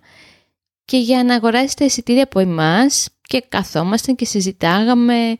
και 0.85 0.97
για 0.97 1.23
να 1.23 1.35
αγοράσει 1.35 1.75
τα 1.75 1.85
εισιτήρια 1.85 2.23
από 2.23 2.39
εμάς 2.39 3.09
και 3.21 3.43
καθόμασταν 3.49 4.15
και 4.15 4.25
συζητάγαμε 4.25 5.35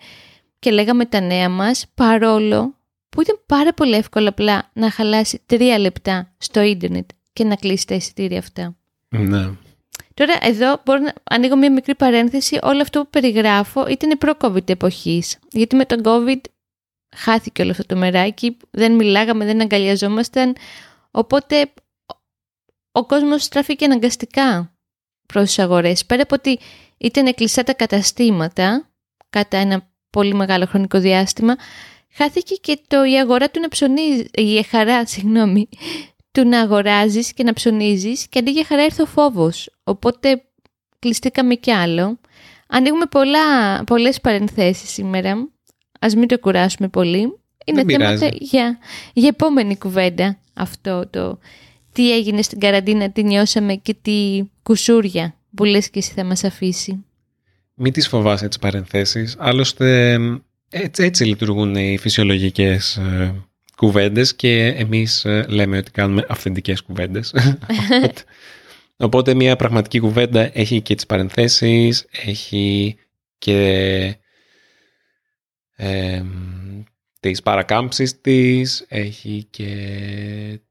και 0.60 0.72
λέγαμε 0.72 1.06
τα 1.06 1.20
νέα 1.20 1.50
μας 1.50 1.86
παρόλο 1.96 2.77
που 3.10 3.22
ήταν 3.22 3.40
πάρα 3.46 3.74
πολύ 3.74 3.96
εύκολο 3.96 4.30
απλά 4.30 4.70
να 4.74 4.92
χαλάσει 4.92 5.42
τρία 5.46 5.80
λεπτά 5.80 6.36
στο 6.38 6.62
ίντερνετ 6.62 7.10
και 7.34 7.44
να 7.44 7.56
κλείσει 7.56 7.88
τα 7.88 7.96
εισιτήρια 7.96 8.40
αυτά. 8.40 8.76
Ναι. 9.10 9.50
Τώρα 10.14 10.38
εδώ 10.42 10.82
μπορώ 10.86 11.00
να 11.00 11.14
ανοίγω 11.24 11.56
μια 11.58 11.72
μικρή 11.72 11.96
παρένθεση. 11.96 12.60
Όλο 12.62 12.82
αυτό 12.82 13.02
που 13.02 13.10
περιγράφω 13.10 13.88
ήταν 13.88 14.18
προ-COVID 14.18 14.70
εποχής. 14.70 15.40
Γιατί 15.52 15.76
με 15.76 15.86
τον 15.86 16.02
COVID 16.04 16.40
χάθηκε 17.16 17.62
όλο 17.62 17.72
αυτό 17.72 17.86
το 17.86 17.96
μεράκι, 17.96 18.58
δεν 18.72 18.96
μιλάγαμε, 18.96 19.46
δεν 19.46 19.62
αγκαλιαζόμασταν, 19.62 20.56
οπότε 21.12 21.74
ο 22.92 23.06
κόσμος 23.06 23.44
στράφηκε 23.44 23.86
αναγκαστικά 23.86 24.78
προς 25.26 25.44
τις 25.44 25.60
αγορές. 25.60 26.06
Πέρα 26.06 26.22
από 26.22 26.36
ότι 26.36 26.60
ήταν 26.98 27.34
κλειστά 27.34 27.64
τα 27.64 27.74
καταστήματα 27.74 28.90
κατά 29.30 29.58
ένα 29.58 29.90
πολύ 30.10 30.34
μεγάλο 30.34 30.66
χρονικό 30.66 31.00
διάστημα, 31.00 31.56
χάθηκε 32.14 32.56
και 32.56 32.80
το, 32.88 33.04
η 33.04 33.20
αγορά 33.20 33.50
του 33.50 33.60
να 33.60 33.68
ψωνίζει, 33.68 34.26
η 34.34 34.64
χαρά, 34.64 35.06
συγγνώμη, 35.06 35.70
του 36.32 36.48
να 36.48 36.60
αγοράζεις 36.60 37.34
και 37.34 37.44
να 37.44 37.54
ψωνίζεις 37.54 38.28
και 38.28 38.40
αντί 38.40 38.52
για 38.52 38.66
χαρά 38.66 38.84
ήρθε 38.84 39.02
ο 39.02 39.06
φόβος. 39.06 39.70
Οπότε 39.84 40.44
κλειστήκαμε 41.00 41.56
κι 41.56 41.72
άλλο. 41.72 42.20
Ανοίγουμε 42.68 43.06
πολλά, 43.06 43.84
πολλές 43.84 44.22
παρενθέσεις 44.22 44.90
σήμερα 44.90 45.50
ας 46.00 46.16
μην 46.16 46.28
το 46.28 46.40
κουράσουμε 46.40 46.88
πολύ. 46.88 47.40
Είναι 47.66 47.84
θέματα 47.88 48.30
για, 48.34 48.78
για 49.14 49.28
επόμενη 49.28 49.78
κουβέντα 49.78 50.38
αυτό 50.54 51.08
το 51.10 51.40
τι 51.92 52.14
έγινε 52.14 52.42
στην 52.42 52.60
καραντίνα, 52.60 53.12
τι 53.12 53.24
νιώσαμε 53.24 53.76
και 53.76 53.96
τι 54.02 54.44
κουσούρια 54.64 55.36
που 55.56 55.64
λες 55.64 55.90
και 55.90 56.00
εσύ 56.00 56.14
θα 56.14 56.24
μας 56.24 56.44
αφήσει. 56.44 57.06
Μην 57.74 57.94
τις 57.94 58.08
φοβάσαι 58.08 58.48
τις 58.48 58.60
παρενθέσεις. 58.60 59.36
Άλλωστε 59.40 60.18
έτσι, 60.70 61.04
έτσι 61.04 61.24
λειτουργούν 61.24 61.76
οι 61.76 61.98
φυσιολογικές 61.98 62.96
ε, 62.98 63.36
κουβέντες 63.76 64.36
και 64.36 64.66
εμείς 64.66 65.26
ε, 65.26 65.46
λέμε 65.50 65.78
ότι 65.78 65.92
κάνουμε 65.92 66.26
αυθεντικές 66.28 66.82
κουβέντες. 66.82 67.34
Οπότε 68.98 69.34
μια 69.34 69.56
πραγματική 69.56 70.00
κουβέντα 70.00 70.50
έχει 70.54 70.82
και 70.82 70.96
τις 70.96 71.06
παρενθέσεις, 71.06 72.06
έχει 72.12 72.96
και 73.38 74.16
ε, 75.76 76.22
τις 77.20 77.42
παρακάμψεις 77.42 78.22
της, 78.22 78.86
έχει 78.88 79.48
και 79.50 79.70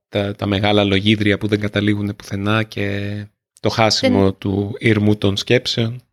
τα, 0.09 0.35
τα 0.35 0.46
μεγάλα 0.46 0.85
λογίδρια 0.85 1.38
που 1.38 1.46
δεν 1.46 1.61
καταλήγουν 1.61 2.16
πουθενά 2.16 2.62
και 2.62 3.16
το 3.61 3.68
χάσιμο 3.68 4.32
του 4.32 4.76
ήρμου 4.78 5.16
των 5.16 5.37
σκέψεων. 5.37 6.06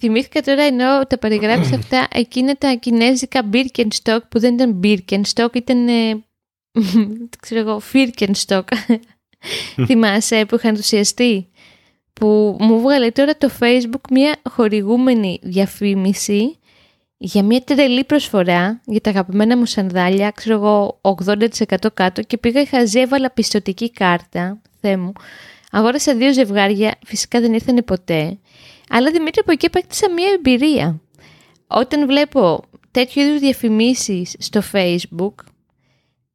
Θυμήθηκα 0.00 0.42
τώρα 0.42 0.62
ενώ 0.62 1.06
τα 1.06 1.18
περιγράψεις 1.18 1.72
αυτά 1.72 2.06
εκείνα 2.12 2.54
τα 2.54 2.74
κινέζικα 2.74 3.42
Birkenstock 3.52 4.18
που 4.28 4.38
δεν 4.38 4.54
ήταν 4.54 4.80
Birkenstock, 4.82 5.54
ήταν 5.54 5.88
ε, 5.88 6.24
ξέρω 7.40 7.60
εγώ, 7.60 7.78
Φίρκενστοκ. 7.78 8.68
Θυμάσαι 9.86 10.44
που 10.44 10.54
είχα 10.54 10.68
ενθουσιαστεί. 10.68 11.48
Που 12.12 12.56
μου 12.60 12.80
βγάλε 12.80 13.10
τώρα 13.10 13.36
το 13.36 13.50
Facebook 13.60 14.10
μια 14.10 14.36
χορηγούμενη 14.50 15.38
διαφήμιση 15.42 16.58
για 17.16 17.42
μια 17.42 17.60
τρελή 17.60 18.04
προσφορά 18.04 18.80
για 18.84 19.00
τα 19.00 19.10
αγαπημένα 19.10 19.56
μου 19.56 19.66
σανδάλια, 19.66 20.30
ξέρω 20.30 20.54
εγώ 20.54 21.00
80% 21.02 21.76
κάτω 21.94 22.22
και 22.22 22.38
πήγα 22.38 22.60
είχα 22.60 22.78
έβαλα 22.94 23.30
πιστοτική 23.30 23.90
κάρτα, 23.90 24.60
θέ 24.80 24.96
μου. 24.96 25.12
Αγόρασα 25.70 26.14
δύο 26.14 26.32
ζευγάρια, 26.32 26.94
φυσικά 27.06 27.40
δεν 27.40 27.52
ήρθαν 27.52 27.84
ποτέ. 27.84 28.38
Αλλά 28.88 29.10
Δημήτρη 29.10 29.40
από 29.40 29.52
εκεί 29.52 29.66
επέκτησα 29.66 30.10
μια 30.10 30.28
εμπειρία. 30.36 31.00
Όταν 31.66 32.06
βλέπω 32.06 32.64
τέτοιου 32.90 33.22
είδους 33.22 33.40
διαφημίσεις 33.40 34.34
στο 34.38 34.62
facebook, 34.72 35.34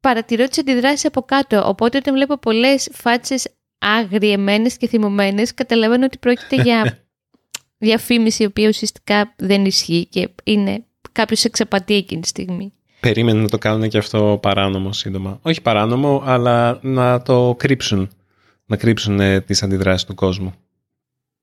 παρατηρώ 0.00 0.48
τις 0.48 0.58
αντιδράσεις 0.58 1.04
από 1.04 1.22
κάτω. 1.22 1.68
Οπότε 1.68 1.98
όταν 1.98 2.14
βλέπω 2.14 2.38
πολλές 2.38 2.88
φάτσες 2.92 3.48
αγριεμένες 3.78 4.76
και 4.76 4.88
θυμωμένες, 4.88 5.54
καταλαβαίνω 5.54 6.04
ότι 6.04 6.18
πρόκειται 6.18 6.62
για 6.62 6.98
διαφήμιση 7.86 8.42
η 8.42 8.46
οποία 8.46 8.68
ουσιαστικά 8.68 9.34
δεν 9.36 9.64
ισχύει 9.64 10.06
και 10.06 10.28
είναι 10.44 10.84
κάποιος 11.12 11.44
εξαπατεί 11.44 11.94
εκείνη 11.94 12.20
τη 12.20 12.28
στιγμή. 12.28 12.72
Περίμενε 13.00 13.40
να 13.40 13.48
το 13.48 13.58
κάνουν 13.58 13.88
και 13.88 13.98
αυτό 13.98 14.38
παράνομο 14.42 14.92
σύντομα. 14.92 15.38
Όχι 15.42 15.62
παράνομο, 15.62 16.22
αλλά 16.24 16.78
να 16.82 17.22
το 17.22 17.54
κρύψουν. 17.58 18.10
Να 18.66 18.76
κρύψουν 18.76 19.20
ε, 19.20 19.40
τις 19.40 19.62
αντιδράσεις 19.62 20.06
του 20.06 20.14
κόσμου. 20.14 20.54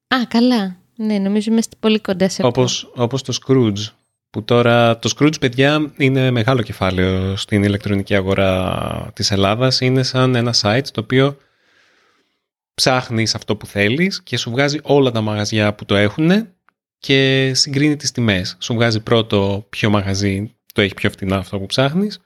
Α, 0.08 0.26
καλά. 0.28 0.79
Ναι, 1.02 1.18
νομίζω 1.18 1.52
είμαστε 1.52 1.76
πολύ 1.80 2.00
κοντά 2.00 2.30
σε 2.30 2.42
αυτό. 2.46 2.48
Όπως, 2.48 2.92
όπως 2.96 3.22
το 3.22 3.38
Scrooge. 3.42 3.92
Που 4.30 4.44
τώρα 4.44 5.00
το 5.00 5.12
Scrooge, 5.16 5.40
παιδιά, 5.40 5.92
είναι 5.98 6.32
μεγάλο 6.32 6.62
κεφάλαιο 6.62 7.36
στην 7.36 7.64
ηλεκτρονική 7.64 8.16
αγορά 8.16 9.12
της 9.14 9.32
Ελλάδας. 9.32 9.82
Είναι 9.82 10.04
σαν 10.04 10.36
ένα 10.36 10.54
site 10.62 10.88
το 10.92 11.02
οποίο 11.02 11.38
ψάχνεις 12.74 13.36
αυτό 13.36 13.56
που 13.56 13.66
θέλεις 13.66 14.24
και 14.24 14.38
σου 14.38 14.52
βγάζει 14.52 14.80
όλα 14.82 15.12
τα 15.12 15.22
μαγαζιά 15.22 15.74
που 15.74 15.86
το 15.86 15.96
έχουν 15.96 16.48
και 16.98 17.52
συγκρίνει 17.54 17.96
τις 17.96 18.12
τιμές. 18.12 18.58
Σου 18.60 18.74
βγάζει 18.74 19.00
πρώτο 19.00 19.66
ποιο 19.70 19.90
μαγαζί 19.90 20.56
το 20.74 20.82
έχει 20.82 20.94
πιο 20.94 21.10
φτηνά 21.10 21.38
αυτό 21.38 21.60
που 21.60 21.66
ψάχνεις 21.66 22.20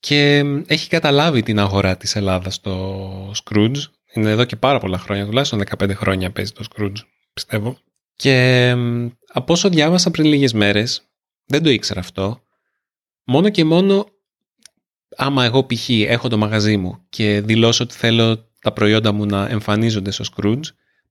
και 0.00 0.44
έχει 0.66 0.88
καταλάβει 0.88 1.42
την 1.42 1.58
αγορά 1.58 1.96
της 1.96 2.16
Ελλάδας 2.16 2.60
το 2.60 3.32
Scrooge. 3.44 3.82
Είναι 4.14 4.30
εδώ 4.30 4.44
και 4.44 4.56
πάρα 4.56 4.78
πολλά 4.78 4.98
χρόνια, 4.98 5.26
τουλάχιστον 5.26 5.62
15 5.78 5.94
χρόνια 5.94 6.30
παίζει 6.30 6.52
το 6.52 6.64
Scrooge, 6.70 7.00
πιστεύω. 7.32 7.78
Και 8.16 8.70
από 9.32 9.52
όσο 9.52 9.68
διάβασα 9.68 10.10
πριν 10.10 10.26
λίγες 10.26 10.52
μέρες, 10.52 11.02
δεν 11.44 11.62
το 11.62 11.70
ήξερα 11.70 12.00
αυτό, 12.00 12.42
μόνο 13.24 13.48
και 13.48 13.64
μόνο 13.64 14.06
άμα 15.16 15.44
εγώ 15.44 15.66
π.χ. 15.66 15.88
έχω 15.88 16.28
το 16.28 16.36
μαγαζί 16.36 16.76
μου 16.76 17.04
και 17.08 17.40
δηλώσω 17.40 17.84
ότι 17.84 17.94
θέλω 17.94 18.48
τα 18.60 18.72
προϊόντα 18.72 19.12
μου 19.12 19.26
να 19.26 19.48
εμφανίζονται 19.48 20.10
στο 20.10 20.24
Scrooge, 20.34 20.62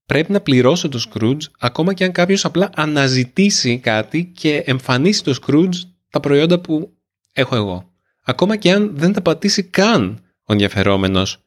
πρέπει 0.05 0.31
να 0.31 0.41
πληρώσω 0.41 0.89
το 0.89 1.03
Scrooge 1.09 1.41
ακόμα 1.59 1.93
και 1.93 2.03
αν 2.03 2.11
κάποιος 2.11 2.45
απλά 2.45 2.69
αναζητήσει 2.75 3.77
κάτι 3.77 4.25
και 4.25 4.55
εμφανίσει 4.55 5.23
το 5.23 5.39
Scrooge 5.41 5.75
τα 6.09 6.19
προϊόντα 6.19 6.59
που 6.59 6.97
έχω 7.33 7.55
εγώ. 7.55 7.91
Ακόμα 8.23 8.55
και 8.55 8.71
αν 8.71 8.91
δεν 8.95 9.13
τα 9.13 9.21
πατήσει 9.21 9.63
καν 9.63 10.23
ο 10.43 10.53
ενδιαφερόμενος 10.53 11.43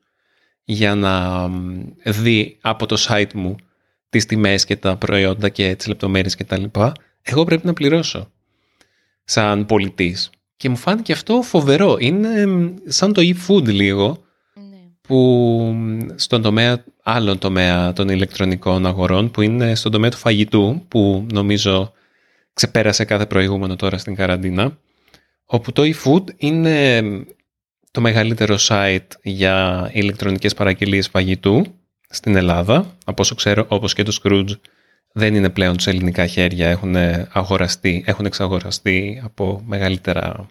για 0.64 0.94
να 0.94 1.48
δει 2.04 2.58
από 2.61 2.87
το 2.87 2.96
site 3.08 3.32
μου 3.35 3.56
τις 4.12 4.27
τιμές 4.27 4.64
και 4.64 4.77
τα 4.77 4.96
προϊόντα 4.96 5.48
και 5.48 5.75
τις 5.77 5.87
λεπτομέρειες 5.87 6.35
και 6.35 6.44
τα 6.44 6.59
λοιπά, 6.59 6.92
εγώ 7.22 7.44
πρέπει 7.44 7.66
να 7.66 7.72
πληρώσω 7.72 8.31
σαν 9.25 9.66
πολιτής. 9.66 10.31
Και 10.57 10.68
μου 10.68 10.77
φάνηκε 10.77 11.12
αυτό 11.12 11.42
φοβερό. 11.42 11.96
Είναι 11.98 12.46
σαν 12.87 13.12
το 13.12 13.22
e-food 13.25 13.64
λίγο, 13.64 14.22
που 15.01 15.77
στον 16.14 16.42
τομέα, 16.42 16.85
άλλον 17.03 17.38
τομέα 17.38 17.92
των 17.92 18.09
ηλεκτρονικών 18.09 18.87
αγορών 18.87 19.31
που 19.31 19.42
είναι 19.42 19.75
στον 19.75 19.92
τομέα 19.92 20.11
του 20.11 20.16
φαγητού 20.16 20.85
που 20.88 21.27
νομίζω 21.33 21.92
ξεπέρασε 22.55 23.05
κάθε 23.05 23.27
προηγούμενο 23.27 23.77
τώρα 23.77 23.98
στην 23.98 24.14
καραντίνα 24.14 24.79
όπου 25.44 25.72
το 25.72 25.83
eFood 25.83 26.25
είναι 26.37 27.03
το 27.90 28.01
μεγαλύτερο 28.01 28.57
site 28.59 29.07
για 29.22 29.88
ηλεκτρονικές 29.92 30.55
παραγγελίες 30.55 31.09
φαγητού 31.09 31.64
στην 32.12 32.37
Ελλάδα. 32.37 32.96
Από 33.05 33.22
όσο 33.22 33.35
ξέρω, 33.35 33.66
όπως 33.68 33.94
και 33.94 34.03
το 34.03 34.18
Scrooge, 34.22 34.59
δεν 35.12 35.35
είναι 35.35 35.48
πλέον 35.51 35.79
σε 35.79 35.90
ελληνικά 35.90 36.27
χέρια, 36.27 36.68
έχουν 36.68 36.96
αγοραστεί, 37.33 38.03
έχουν 38.07 38.27
εξαγοραστεί 38.27 39.20
από 39.25 39.62
μεγαλύτερα, 39.66 40.51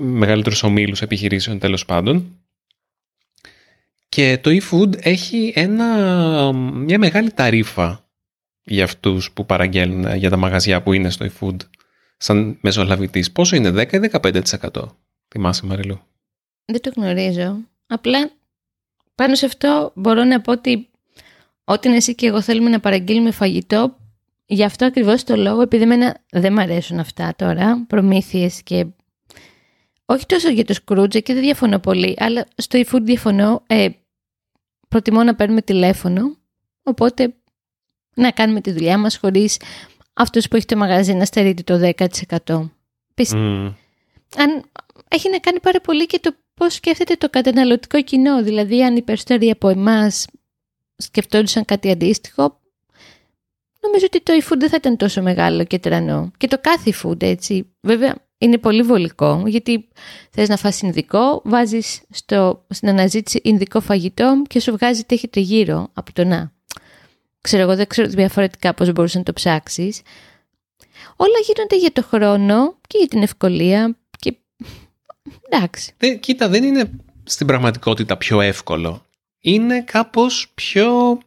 μεγαλύτερους 0.00 0.62
ομίλους 0.62 1.02
επιχειρήσεων 1.02 1.58
τέλος 1.58 1.84
πάντων. 1.84 2.36
Και 4.08 4.38
το 4.38 4.50
eFood 4.50 5.06
έχει 5.06 5.52
ένα, 5.54 6.52
μια 6.52 6.98
μεγάλη 6.98 7.32
ταρίφα 7.32 8.04
για 8.64 8.84
αυτούς 8.84 9.32
που 9.32 9.46
παραγγέλνουν 9.46 10.16
για 10.16 10.30
τα 10.30 10.36
μαγαζιά 10.36 10.82
που 10.82 10.92
είναι 10.92 11.10
στο 11.10 11.26
eFood 11.26 11.56
σαν 12.16 12.58
μεσολαβητής. 12.60 13.32
Πόσο 13.32 13.56
είναι, 13.56 13.70
10 13.70 13.92
ή 13.92 13.98
15%? 13.98 14.86
Θυμάσαι 15.28 15.66
Μαριλού; 15.66 16.00
Δεν 16.64 16.80
το 16.80 16.92
γνωρίζω. 16.96 17.56
Απλά 17.86 18.30
πάνω 19.22 19.34
σε 19.34 19.46
αυτό 19.46 19.92
μπορώ 19.94 20.24
να 20.24 20.40
πω 20.40 20.52
ότι 20.52 20.88
όταν 21.64 21.92
εσύ 21.92 22.14
και 22.14 22.26
εγώ 22.26 22.40
θέλουμε 22.42 22.70
να 22.70 22.80
παραγγείλουμε 22.80 23.30
φαγητό, 23.30 23.96
γι' 24.46 24.64
αυτό 24.64 24.84
ακριβώς 24.84 25.24
το 25.24 25.36
λόγο, 25.36 25.62
επειδή 25.62 25.82
εμένα 25.82 26.16
δεν 26.30 26.52
μ' 26.52 26.58
αρέσουν 26.58 26.98
αυτά 26.98 27.34
τώρα, 27.36 27.84
προμήθειες 27.86 28.62
και 28.62 28.86
όχι 30.04 30.26
τόσο 30.26 30.48
για 30.50 30.64
το 30.64 30.74
Scrooge 30.84 31.22
και 31.22 31.32
δεν 31.32 31.42
διαφωνώ 31.42 31.78
πολύ, 31.78 32.14
αλλά 32.18 32.46
στο 32.54 32.80
eFood 32.84 33.02
διαφωνώ. 33.02 33.62
Ε, 33.66 33.88
προτιμώ 34.88 35.22
να 35.22 35.34
παίρνουμε 35.34 35.62
τηλέφωνο, 35.62 36.36
οπότε 36.82 37.34
να 38.14 38.30
κάνουμε 38.30 38.60
τη 38.60 38.72
δουλειά 38.72 38.98
μας 38.98 39.16
χωρίς 39.16 39.60
αυτός 40.12 40.48
που 40.48 40.56
έχει 40.56 40.66
το 40.66 40.76
μαγαζί 40.76 41.14
να 41.14 41.24
στερείται 41.24 41.62
το 41.62 41.92
10%. 41.96 42.70
Mm. 43.16 43.74
Αν 44.36 44.64
έχει 45.08 45.30
να 45.30 45.38
κάνει 45.38 45.60
πάρα 45.60 45.80
πολύ 45.80 46.06
και 46.06 46.18
το 46.18 46.34
πώς 46.54 46.74
σκέφτεται 46.74 47.14
το 47.14 47.30
καταναλωτικό 47.30 48.02
κοινό, 48.02 48.42
δηλαδή 48.42 48.84
αν 48.84 48.96
οι 48.96 49.02
περισσότεροι 49.02 49.50
από 49.50 49.68
εμάς 49.68 50.26
σκεφτόντουσαν 50.96 51.64
κάτι 51.64 51.90
αντίστοιχο, 51.90 52.60
νομίζω 53.80 54.06
ότι 54.06 54.22
το 54.22 54.32
e-food 54.40 54.58
δεν 54.58 54.68
θα 54.68 54.76
ήταν 54.76 54.96
τόσο 54.96 55.22
μεγάλο 55.22 55.64
και 55.64 55.78
τρανό. 55.78 56.30
Και 56.36 56.48
το 56.48 56.58
κάθε 56.60 56.92
food 57.02 57.22
έτσι. 57.22 57.72
Βέβαια 57.80 58.14
είναι 58.38 58.58
πολύ 58.58 58.82
βολικό 58.82 59.42
γιατί 59.46 59.88
θες 60.30 60.48
να 60.48 60.56
φας 60.56 60.80
ινδικό, 60.80 61.42
βάζεις 61.44 62.02
στο, 62.10 62.64
στην 62.68 62.88
αναζήτηση 62.88 63.40
ινδικό 63.42 63.80
φαγητό 63.80 64.42
και 64.48 64.60
σου 64.60 64.72
βγάζει 64.72 65.04
τι 65.04 65.14
έχετε 65.14 65.40
γύρω 65.40 65.88
από 65.92 66.12
το 66.12 66.24
να. 66.24 66.52
Ξέρω 67.40 67.62
εγώ, 67.62 67.76
δεν 67.76 67.86
ξέρω 67.86 68.08
διαφορετικά 68.08 68.74
πώς 68.74 68.92
μπορείς 68.92 69.14
να 69.14 69.22
το 69.22 69.32
ψάξεις. 69.32 70.02
Όλα 71.16 71.38
γίνονται 71.46 71.76
για 71.76 71.92
το 71.92 72.02
χρόνο 72.02 72.76
και 72.86 72.98
για 72.98 73.08
την 73.08 73.22
ευκολία 73.22 73.96
και 75.22 75.38
εντάξει. 75.46 75.92
κοίτα, 76.20 76.48
δεν 76.48 76.64
είναι 76.64 76.90
στην 77.24 77.46
πραγματικότητα 77.46 78.16
πιο 78.16 78.40
εύκολο. 78.40 79.06
Είναι 79.40 79.82
κάπως 79.82 80.50
πιο... 80.54 81.18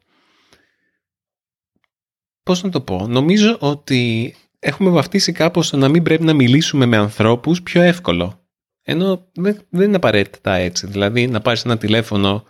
Πώς 2.44 2.64
να 2.64 2.70
το 2.70 2.82
πω. 2.82 3.08
Νομίζω 3.08 3.58
ότι 3.60 4.36
έχουμε 4.60 4.90
βαφτίσει 4.90 5.32
κάπως 5.32 5.70
το 5.70 5.78
να 5.78 5.90
μην 5.90 6.04
πρέπει 6.04 6.24
να 6.24 6.34
μιλήσουμε 6.34 6.86
με 6.86 6.98
ανθρώπους 6.98 7.62
πιο 7.62 7.82
εύκολο. 7.82 8.40
Ενώ 8.82 9.32
δεν 9.70 9.88
είναι 9.88 9.96
απαραίτητα 9.96 10.54
έτσι. 10.54 10.88
Δηλαδή 10.88 11.28
να 11.28 11.42
πάρεις 11.42 11.66
ένα 11.66 11.78
τηλέφωνο 11.78 12.44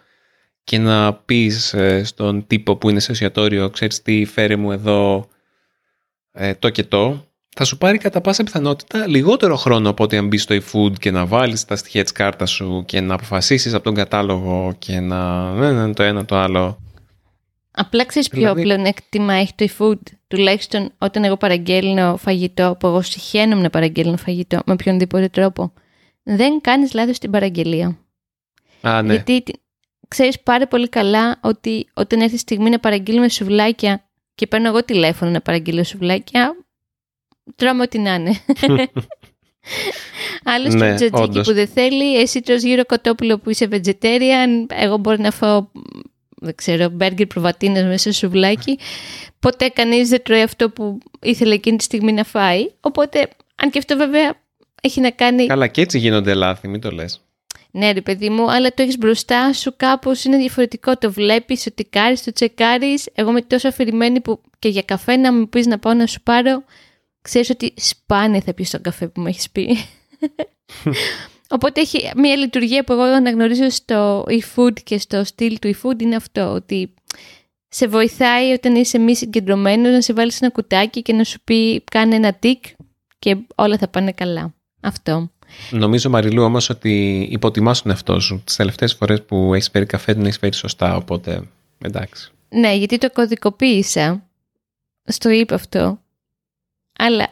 και 0.64 0.78
να 0.78 1.14
πεις 1.14 1.74
ε, 1.74 2.04
στον 2.04 2.48
τύπο 2.48 2.76
που 2.76 2.90
είναι 2.90 3.00
σε 3.00 3.12
εστιατόριο 3.12 3.70
ξέρεις 3.70 4.02
τι 4.02 4.26
φέρει 4.26 4.56
μου 4.56 4.72
εδώ 4.72 5.28
ε, 6.32 6.56
το 6.56 6.70
και 6.70 6.84
το 6.84 7.28
θα 7.58 7.64
σου 7.64 7.78
πάρει 7.78 7.98
κατά 7.98 8.22
πάσα 8.22 8.44
πιθανότητα 8.44 9.08
λιγότερο 9.08 9.56
χρόνο 9.56 9.90
από 9.90 10.04
ότι 10.04 10.18
αν 10.18 10.28
μπεις 10.28 10.44
στο 10.44 10.56
eFood 10.56 11.00
και 11.00 11.12
να 11.12 11.26
βάλεις 11.26 11.66
τα 11.66 11.76
στοιχεία 11.76 12.04
της 12.04 12.12
κάρτας 12.12 12.52
σου 12.52 12.84
και 12.86 13.02
να 13.02 13.14
αποφασίσεις 13.14 13.74
από 13.74 13.84
τον 13.84 13.94
κατάλογο 13.94 14.76
και 14.80 15.00
να 15.00 15.52
ναι, 15.54 15.72
ναι, 15.72 15.94
το 15.94 16.04
ένα 16.04 16.26
το 16.26 16.38
άλλο. 16.38 16.80
Απλά 17.72 18.06
ξέρεις 18.06 18.30
ποιο 18.30 18.40
δηλαδή... 18.40 18.62
πλεονέκτημα 18.62 19.34
έχει 19.34 19.54
το 19.56 19.66
eFood; 19.78 20.00
Τουλάχιστον 20.28 20.92
όταν 20.98 21.24
εγώ 21.24 21.38
παραγγέλνω 21.38 22.18
φαγητό, 22.18 22.76
που 22.80 22.88
εγώ 22.88 23.02
συχαίνομαι 23.02 23.62
να 23.62 23.70
παραγγέλνω 23.70 24.18
φαγητό 24.18 24.60
με 24.66 24.74
οποιονδήποτε 24.74 25.28
τρόπο, 25.28 25.74
δεν 26.24 26.62
κάνεις 26.62 26.94
λάθος 26.94 27.16
στην 27.16 27.32
παραγγελία. 27.32 27.98
Α, 28.82 29.02
ναι. 29.02 29.14
Γιατί 29.14 29.44
ξέρεις 30.08 30.40
πάρα 30.40 30.68
πολύ 30.68 30.90
καλά 30.90 31.40
ότι 31.42 31.90
όταν 31.94 32.22
έρθει 32.22 32.36
η 32.36 32.38
στιγμή 32.38 32.70
να 32.70 32.80
παραγγείλουμε 32.80 33.30
σουβλάκια 33.30 34.06
και 34.36 34.48
παίρνω 34.48 34.68
εγώ 34.68 34.84
τηλέφωνο 34.84 35.32
να 35.32 35.42
παραγγείλω 35.42 35.84
σουβλάκια, 35.84 36.65
τρώμε 37.56 37.82
ό,τι 37.82 38.00
να 38.00 38.14
είναι. 38.14 38.40
Άλλο 40.44 40.70
ναι, 40.70 40.96
τζατζίκι 40.96 41.42
που 41.42 41.54
δεν 41.54 41.68
θέλει, 41.68 42.18
εσύ 42.20 42.42
τρως 42.42 42.62
γύρω 42.62 42.86
κοτόπουλο 42.86 43.40
που 43.40 43.50
είσαι 43.50 43.68
vegetarian, 43.72 44.66
εγώ 44.68 44.98
μπορώ 44.98 45.18
να 45.20 45.32
φάω 45.32 45.68
δεν 46.46 46.56
ξέρω, 46.56 46.90
μπέργκερ 46.90 47.28
προβατίνες 47.28 47.84
μέσα 47.84 47.98
σε 47.98 48.12
σουβλάκι. 48.12 48.80
Ποτέ 49.40 49.68
κανείς 49.68 50.10
δεν 50.10 50.24
τρώει 50.24 50.42
αυτό 50.42 50.70
που 50.70 50.98
ήθελε 51.22 51.54
εκείνη 51.54 51.78
τη 51.78 51.84
στιγμή 51.84 52.12
να 52.12 52.24
φάει. 52.24 52.68
Οπότε, 52.80 53.30
αν 53.56 53.70
και 53.70 53.78
αυτό 53.78 53.98
βέβαια 53.98 54.34
έχει 54.82 55.02
να 55.02 55.12
κάνει... 55.12 55.46
Καλά 55.46 55.68
και 55.68 55.82
έτσι 55.82 56.00
γίνονται 56.00 56.34
λάθη, 56.34 56.68
μην 56.68 56.82
το 56.82 56.92
λες. 56.92 57.20
Ναι 57.72 57.92
ρε 57.92 58.02
παιδί 58.02 58.30
μου, 58.30 58.52
αλλά 58.52 58.74
το 58.74 58.82
έχεις 58.82 58.98
μπροστά 58.98 59.54
σου 59.54 59.74
κάπως 59.78 60.24
είναι 60.24 60.38
διαφορετικό. 60.38 60.98
Το 60.98 61.12
βλέπεις, 61.12 61.64
το 61.64 61.72
τικάρεις, 61.76 62.24
το 62.24 62.34
τσεκάρεις. 62.34 63.10
Εγώ 63.14 63.30
είμαι 63.30 63.42
τόσο 63.42 63.68
αφηρημένη 63.68 64.22
που 64.22 64.42
και 64.60 64.70
για 64.70 64.82
καφέ 64.82 65.16
να 65.16 65.34
μου 65.34 65.50
πεις 65.50 65.66
να 65.66 65.80
πάω 65.80 65.94
να 65.94 66.08
σου 66.08 66.22
πάρω, 66.22 66.64
ξέρεις 67.26 67.50
ότι 67.50 67.74
σπάνια 67.76 68.42
θα 68.42 68.54
πεις 68.54 68.70
τον 68.70 68.82
καφέ 68.82 69.08
που 69.08 69.22
μου 69.22 69.28
έχεις 69.28 69.50
πει. 69.50 69.68
Οπότε 71.56 71.82
έχει 71.82 72.12
μια 72.16 72.36
λειτουργία 72.36 72.84
που 72.84 72.94
εγώ 72.94 73.02
αναγνωρίζω 73.02 73.70
στο 73.70 74.26
e-food 74.28 74.74
και 74.84 74.98
στο 74.98 75.24
στυλ 75.24 75.60
του 75.60 75.76
e-food 75.76 76.02
είναι 76.02 76.16
αυτό, 76.16 76.52
ότι 76.52 76.94
σε 77.68 77.88
βοηθάει 77.88 78.52
όταν 78.52 78.76
είσαι 78.76 78.98
μη 78.98 79.16
συγκεντρωμένος 79.16 79.92
να 79.92 80.02
σε 80.02 80.14
βάλεις 80.14 80.42
ένα 80.42 80.52
κουτάκι 80.52 81.02
και 81.02 81.14
να 81.14 81.24
σου 81.24 81.40
πει 81.44 81.84
κάνε 81.92 82.16
ένα 82.16 82.34
τικ 82.34 82.64
και 83.20 83.38
όλα 83.56 83.78
θα 83.78 83.88
πάνε 83.88 84.12
καλά. 84.12 84.54
Αυτό. 84.82 85.30
Νομίζω, 85.72 86.10
Μαριλού, 86.10 86.44
όμως 86.44 86.70
ότι 86.70 87.28
υποτιμάς 87.32 87.82
τον 87.82 87.92
εαυτό 87.92 88.20
σου. 88.20 88.42
Τις 88.46 88.56
τελευταίες 88.56 88.94
φορές 88.94 89.24
που 89.24 89.54
έχεις 89.54 89.70
φέρει 89.70 89.86
καφέ, 89.86 90.14
δεν 90.14 90.24
έχεις 90.24 90.38
φέρει 90.38 90.54
σωστά. 90.54 90.96
Οπότε 90.96 91.42
εντάξει. 91.82 92.32
Ναι, 92.50 92.74
γιατί 92.74 92.98
το 92.98 93.12
κωδικοποίησα. 93.12 94.30
Στο 95.04 95.30
είπα 95.30 95.56
αυτό. 95.56 96.00
Αλλά 96.98 97.28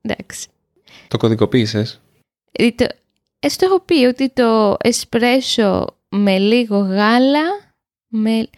εντάξει. 0.00 0.48
Το 1.08 1.16
κωδικοποίησες. 1.16 2.00
Ε, 2.52 2.70
το... 2.70 2.84
Ε, 3.38 3.48
έχω 3.58 3.80
πει 3.80 4.04
ότι 4.04 4.28
το 4.28 4.76
εσπρέσο 4.80 5.96
με 6.08 6.38
λίγο 6.38 6.78
γάλα, 6.78 7.74
με... 8.08 8.48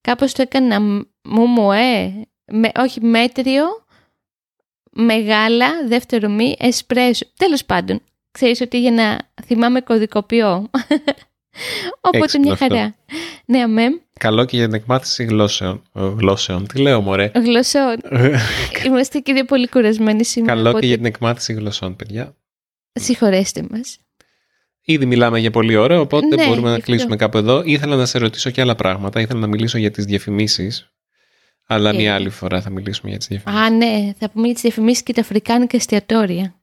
κάπως 0.00 0.32
το 0.32 0.42
έκανα 0.42 0.80
μου 0.80 1.46
μου 1.46 1.72
ε, 1.72 2.26
με... 2.44 2.70
όχι 2.76 3.00
μέτριο, 3.00 3.64
με 4.90 5.14
γάλα, 5.14 5.86
δεύτερο 5.86 6.28
μη, 6.28 6.56
εσπρέσο. 6.58 7.26
Τέλος 7.36 7.64
πάντων, 7.64 8.00
ξέρεις 8.30 8.60
ότι 8.60 8.80
για 8.80 8.90
να 8.92 9.18
θυμάμαι 9.44 9.80
κωδικοποιώ. 9.80 10.70
Οπότε 12.00 12.38
μια 12.38 12.56
χαρά. 12.56 12.94
Ναι, 13.44 13.62
αμέ. 13.62 14.03
Καλό 14.20 14.44
και 14.44 14.56
για 14.56 14.64
την 14.66 14.74
εκμάθηση 14.74 15.24
γλώσσεων. 15.24 15.82
γλώσσεων. 15.92 16.66
Τι 16.66 16.78
λέω, 16.78 17.00
μωρέ; 17.00 17.30
Γλωσσών. 17.34 17.96
Είμαστε 18.86 19.18
και 19.18 19.32
δύο 19.32 19.44
πολύ 19.44 19.68
κουρασμένοι 19.68 20.24
σήμερα. 20.24 20.54
Καλό 20.54 20.78
και 20.78 20.86
για 20.86 20.96
την 20.96 21.04
εκμάθηση 21.04 21.52
γλωσσών, 21.52 21.96
παιδιά. 21.96 22.34
Συγχωρέστε 22.92 23.66
μας. 23.70 23.98
Ήδη 24.84 25.06
μιλάμε 25.06 25.38
για 25.38 25.50
πολλή 25.50 25.76
ώρα, 25.76 26.00
οπότε 26.00 26.36
ναι, 26.36 26.46
μπορούμε 26.46 26.70
να 26.70 26.78
κλείσουμε 26.78 27.16
κάπου 27.16 27.38
εδώ. 27.38 27.62
Ήθελα 27.64 27.96
να 27.96 28.06
σε 28.06 28.18
ρωτήσω 28.18 28.50
και 28.50 28.60
άλλα 28.60 28.74
πράγματα. 28.74 29.20
Ήθελα 29.20 29.40
να 29.40 29.46
μιλήσω 29.46 29.78
για 29.78 29.90
τις 29.90 30.04
διαφημίσεις. 30.04 30.88
Αλλά 31.66 31.90
okay. 31.90 31.96
μια 31.96 32.14
άλλη 32.14 32.30
φορά 32.30 32.60
θα 32.60 32.70
μιλήσουμε 32.70 33.10
για 33.10 33.18
τις 33.18 33.26
διαφημίσεις. 33.26 33.66
Α, 33.66 33.70
ναι. 33.70 34.12
Θα 34.18 34.30
πούμε 34.30 34.44
για 34.44 34.54
τις 34.54 34.62
διαφημίσεις 34.62 35.02
και 35.02 35.12
τα 35.12 35.20
αφρικάνικα 35.20 35.76
εστιατόρια. 35.76 36.54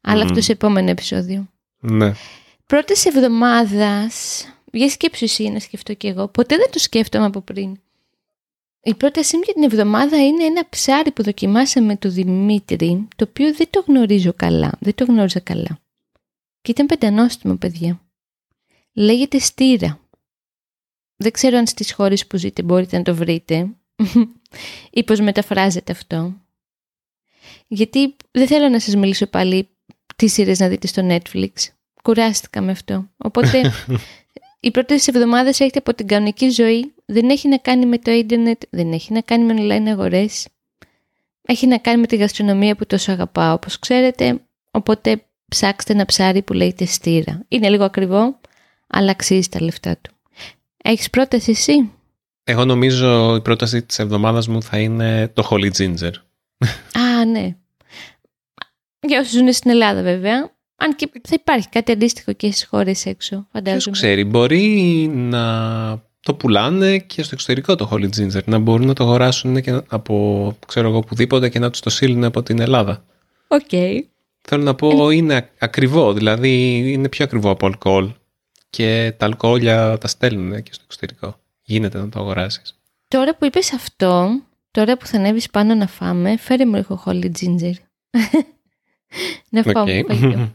Αλλά 0.00 0.24
αυτό 0.24 0.40
σε 0.40 0.52
επόμενο 0.52 0.90
επεισόδιο. 0.90 1.48
Ναι. 1.80 2.12
Πρώτης 2.66 3.04
εβδομάδας, 3.04 4.44
για 4.76 4.88
σκέψου 4.88 5.24
εσύ 5.24 5.48
να 5.48 5.58
σκεφτώ 5.58 5.94
κι 5.94 6.06
εγώ, 6.06 6.28
ποτέ 6.28 6.56
δεν 6.56 6.70
το 6.70 6.78
σκέφτομαι 6.78 7.24
από 7.24 7.40
πριν. 7.40 7.78
Η 8.82 8.94
πρότασή 8.94 9.36
μου 9.36 9.42
για 9.44 9.54
την 9.54 9.62
εβδομάδα 9.62 10.26
είναι 10.26 10.44
ένα 10.44 10.68
ψάρι 10.68 11.10
που 11.10 11.22
δοκιμάσαμε 11.22 11.96
του 11.96 12.08
Δημήτρη, 12.08 13.08
το 13.16 13.26
οποίο 13.28 13.54
δεν 13.54 13.66
το 13.70 13.84
γνωρίζω 13.86 14.32
καλά, 14.32 14.72
δεν 14.80 14.94
το 14.94 15.04
γνώριζα 15.04 15.40
καλά. 15.40 15.78
Και 16.62 16.70
ήταν 16.70 16.86
πεντανόστιμο, 16.86 17.56
παιδιά. 17.56 18.00
Λέγεται 18.92 19.38
στήρα. 19.38 20.00
Δεν 21.16 21.32
ξέρω 21.32 21.56
αν 21.56 21.66
στις 21.66 21.92
χώρες 21.92 22.26
που 22.26 22.36
ζείτε 22.36 22.62
μπορείτε 22.62 22.96
να 22.96 23.02
το 23.02 23.14
βρείτε 23.14 23.68
ή 24.90 25.04
πώς 25.04 25.20
μεταφράζεται 25.20 25.92
αυτό. 25.92 26.34
Γιατί 27.66 28.16
δεν 28.30 28.46
θέλω 28.46 28.68
να 28.68 28.80
σας 28.80 28.94
μιλήσω 28.94 29.26
πάλι 29.26 29.68
τις 30.16 30.32
σειρές 30.32 30.58
να 30.58 30.68
δείτε 30.68 30.86
στο 30.86 31.02
Netflix. 31.08 31.50
Κουράστηκα 32.02 32.60
με 32.60 32.70
αυτό. 32.70 33.10
Οπότε 33.16 33.72
οι 34.64 34.70
πρώτες 34.70 35.08
εβδομάδες 35.08 35.60
έχετε 35.60 35.78
από 35.78 35.94
την 35.94 36.06
κανονική 36.06 36.48
ζωή. 36.48 36.94
Δεν 37.06 37.30
έχει 37.30 37.48
να 37.48 37.58
κάνει 37.58 37.86
με 37.86 37.98
το 37.98 38.10
ίντερνετ, 38.10 38.62
δεν 38.70 38.92
έχει 38.92 39.12
να 39.12 39.20
κάνει 39.20 39.44
με 39.44 39.54
online 39.58 39.88
αγορές. 39.88 40.48
Έχει 41.42 41.66
να 41.66 41.78
κάνει 41.78 42.00
με 42.00 42.06
τη 42.06 42.16
γαστρονομία 42.16 42.76
που 42.76 42.86
τόσο 42.86 43.12
αγαπάω, 43.12 43.54
όπως 43.54 43.78
ξέρετε. 43.78 44.40
Οπότε 44.70 45.24
ψάξτε 45.48 45.92
ένα 45.92 46.04
ψάρι 46.04 46.42
που 46.42 46.52
λέγεται 46.52 46.84
στήρα. 46.84 47.44
Είναι 47.48 47.68
λίγο 47.68 47.84
ακριβό, 47.84 48.40
αλλά 48.86 49.10
αξίζει 49.10 49.48
τα 49.48 49.62
λεφτά 49.62 49.96
του. 49.96 50.10
Έχεις 50.76 51.10
πρόταση 51.10 51.50
εσύ; 51.50 51.90
Εγώ 52.44 52.64
νομίζω 52.64 53.34
η 53.34 53.40
πρόταση 53.40 53.82
της 53.82 53.98
εβδομάδας 53.98 54.48
μου 54.48 54.62
θα 54.62 54.78
είναι 54.78 55.28
το 55.28 55.48
Holy 55.50 55.70
Ginger. 55.78 56.12
Α, 56.92 57.24
ναι. 57.24 57.56
Για 59.00 59.20
όσους 59.20 59.32
ζουν 59.32 59.52
στην 59.52 59.70
Ελλάδα 59.70 60.02
βέβαια. 60.02 60.53
Αν 60.76 60.96
και 60.96 61.10
θα 61.12 61.34
υπάρχει 61.40 61.68
κάτι 61.68 61.92
αντίστοιχο 61.92 62.32
και 62.32 62.50
στις 62.50 62.66
χώρες 62.66 63.06
έξω, 63.06 63.46
φαντάζομαι. 63.52 63.80
Ποιος 63.82 63.96
ξέρει, 63.98 64.24
μπορεί 64.24 65.10
να 65.14 65.42
το 66.20 66.34
πουλάνε 66.34 66.98
και 66.98 67.22
στο 67.22 67.30
εξωτερικό 67.34 67.74
το 67.74 67.88
Holy 67.92 68.08
Ginger, 68.16 68.44
να 68.44 68.58
μπορούν 68.58 68.86
να 68.86 68.92
το 68.92 69.04
αγοράσουν 69.04 69.62
και 69.62 69.80
από, 69.88 70.56
ξέρω 70.66 70.88
εγώ, 70.88 70.96
οπουδήποτε 70.96 71.48
και 71.48 71.58
να 71.58 71.70
τους 71.70 71.80
το 71.80 71.90
στείλουν 71.90 72.24
από 72.24 72.42
την 72.42 72.60
Ελλάδα. 72.60 73.04
OK. 73.48 73.60
Okay. 73.70 73.98
Θέλω 74.40 74.62
να 74.62 74.74
πω, 74.74 75.10
είναι 75.10 75.50
ακριβό, 75.58 76.12
δηλαδή 76.12 76.82
είναι 76.92 77.08
πιο 77.08 77.24
ακριβό 77.24 77.50
από 77.50 77.66
αλκοόλ 77.66 78.12
και 78.70 79.14
τα 79.16 79.26
αλκοόλια 79.26 79.98
τα 79.98 80.08
στέλνουν 80.08 80.62
και 80.62 80.72
στο 80.72 80.82
εξωτερικό. 80.84 81.38
Γίνεται 81.62 81.98
να 81.98 82.08
το 82.08 82.20
αγοράσεις. 82.20 82.78
Τώρα 83.08 83.36
που 83.36 83.44
είπες 83.44 83.72
αυτό, 83.72 84.42
τώρα 84.70 84.96
που 84.96 85.06
θα 85.06 85.16
ανέβεις 85.16 85.50
πάνω 85.50 85.74
να 85.74 85.86
φάμε, 85.86 86.36
φέρε 86.36 86.66
μου 86.66 86.74
λίγο 86.74 87.02
Holy 87.06 87.30
Ginger. 87.40 87.74
να 89.50 89.62
φάω 89.62 89.84
okay. 89.86 90.48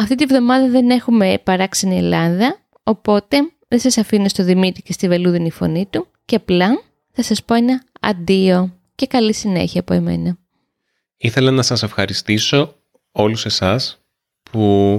Αυτή 0.00 0.14
τη 0.14 0.24
βδομάδα 0.24 0.68
δεν 0.68 0.90
έχουμε 0.90 1.40
παράξενη 1.44 1.96
Ελλάδα, 1.96 2.60
οπότε 2.82 3.36
δεν 3.68 3.78
σας 3.78 3.98
αφήνω 3.98 4.28
στο 4.28 4.44
Δημήτρη 4.44 4.82
και 4.82 4.92
στη 4.92 5.08
βελούδινη 5.08 5.50
φωνή 5.50 5.86
του 5.90 6.06
και 6.24 6.36
απλά 6.36 6.68
θα 7.12 7.22
σας 7.22 7.44
πω 7.44 7.54
ένα 7.54 7.82
αντίο 8.00 8.78
και 8.94 9.06
καλή 9.06 9.34
συνέχεια 9.34 9.80
από 9.80 9.94
εμένα. 9.94 10.38
Ήθελα 11.16 11.50
να 11.50 11.62
σας 11.62 11.82
ευχαριστήσω 11.82 12.74
όλους 13.12 13.44
εσάς 13.44 14.02
που 14.42 14.96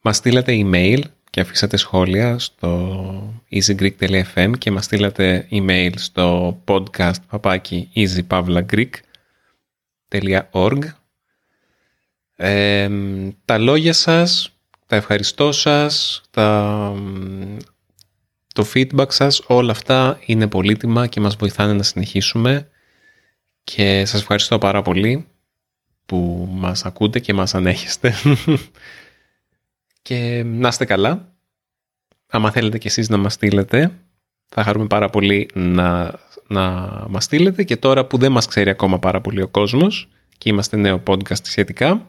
μας 0.00 0.16
στείλατε 0.16 0.62
email 0.64 1.00
και 1.30 1.40
αφήσατε 1.40 1.76
σχόλια 1.76 2.38
στο 2.38 3.34
easygreek.fm 3.50 4.52
και 4.58 4.70
μας 4.70 4.84
στείλατε 4.84 5.48
email 5.50 5.92
στο 5.96 6.56
podcast 6.66 7.22
παπάκι 7.28 7.90
easypavlagreek.org 7.94 10.78
τα 13.44 13.58
λόγια 13.58 13.92
σας, 13.92 14.56
τα 14.86 14.96
ευχαριστώ 14.96 15.52
σας, 15.52 16.22
τα, 16.30 16.94
το 18.54 18.66
feedback 18.74 19.06
σας, 19.08 19.42
όλα 19.46 19.70
αυτά 19.70 20.18
είναι 20.26 20.48
πολύτιμα 20.48 21.06
και 21.06 21.20
μας 21.20 21.36
βοηθάνε 21.36 21.72
να 21.72 21.82
συνεχίσουμε. 21.82 22.68
Και 23.64 24.04
σας 24.04 24.20
ευχαριστώ 24.20 24.58
πάρα 24.58 24.82
πολύ 24.82 25.26
που 26.06 26.48
μας 26.52 26.84
ακούτε 26.84 27.18
και 27.18 27.34
μας 27.34 27.54
ανέχεστε. 27.54 28.14
Και 30.02 30.42
να 30.46 30.68
είστε 30.68 30.84
καλά. 30.84 31.34
Άμα 32.26 32.50
θέλετε 32.50 32.78
κι 32.78 32.86
εσείς 32.86 33.08
να 33.08 33.16
μας 33.16 33.32
στείλετε, 33.32 33.92
θα 34.48 34.64
χαρούμε 34.64 34.86
πάρα 34.86 35.10
πολύ 35.10 35.48
να, 35.54 36.14
να 36.46 36.64
μας 37.08 37.24
στείλετε. 37.24 37.64
Και 37.64 37.76
τώρα 37.76 38.06
που 38.06 38.18
δεν 38.18 38.32
μας 38.32 38.46
ξέρει 38.46 38.70
ακόμα 38.70 38.98
πάρα 38.98 39.20
πολύ 39.20 39.42
ο 39.42 39.48
κόσμος 39.48 40.08
και 40.38 40.48
είμαστε 40.48 40.76
νέο 40.76 41.02
podcast 41.06 41.42
σχετικά, 41.42 42.06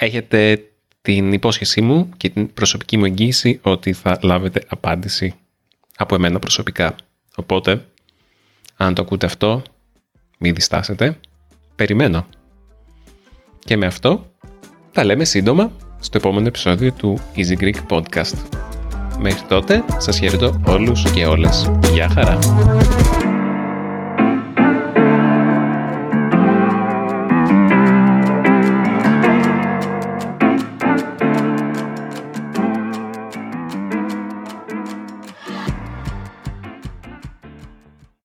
έχετε 0.00 0.64
την 1.02 1.32
υπόσχεσή 1.32 1.80
μου 1.80 2.08
και 2.16 2.28
την 2.28 2.52
προσωπική 2.52 2.96
μου 2.96 3.04
εγγύηση 3.04 3.58
ότι 3.62 3.92
θα 3.92 4.18
λάβετε 4.22 4.64
απάντηση 4.68 5.34
από 5.96 6.14
εμένα 6.14 6.38
προσωπικά. 6.38 6.94
Οπότε, 7.36 7.84
αν 8.76 8.94
το 8.94 9.02
ακούτε 9.02 9.26
αυτό, 9.26 9.62
μην 10.38 10.54
διστάσετε. 10.54 11.18
Περιμένω. 11.76 12.26
Και 13.58 13.76
με 13.76 13.86
αυτό, 13.86 14.32
τα 14.92 15.04
λέμε 15.04 15.24
σύντομα 15.24 15.72
στο 16.00 16.18
επόμενο 16.18 16.46
επεισόδιο 16.46 16.92
του 16.92 17.20
Easy 17.36 17.58
Greek 17.60 17.86
Podcast. 17.88 18.34
Μέχρι 19.18 19.46
τότε, 19.48 19.84
σας 19.98 20.18
χαιρετώ 20.18 20.60
όλους 20.66 21.10
και 21.10 21.26
όλες. 21.26 21.70
Γεια 21.92 22.08
χαρά! 22.08 22.38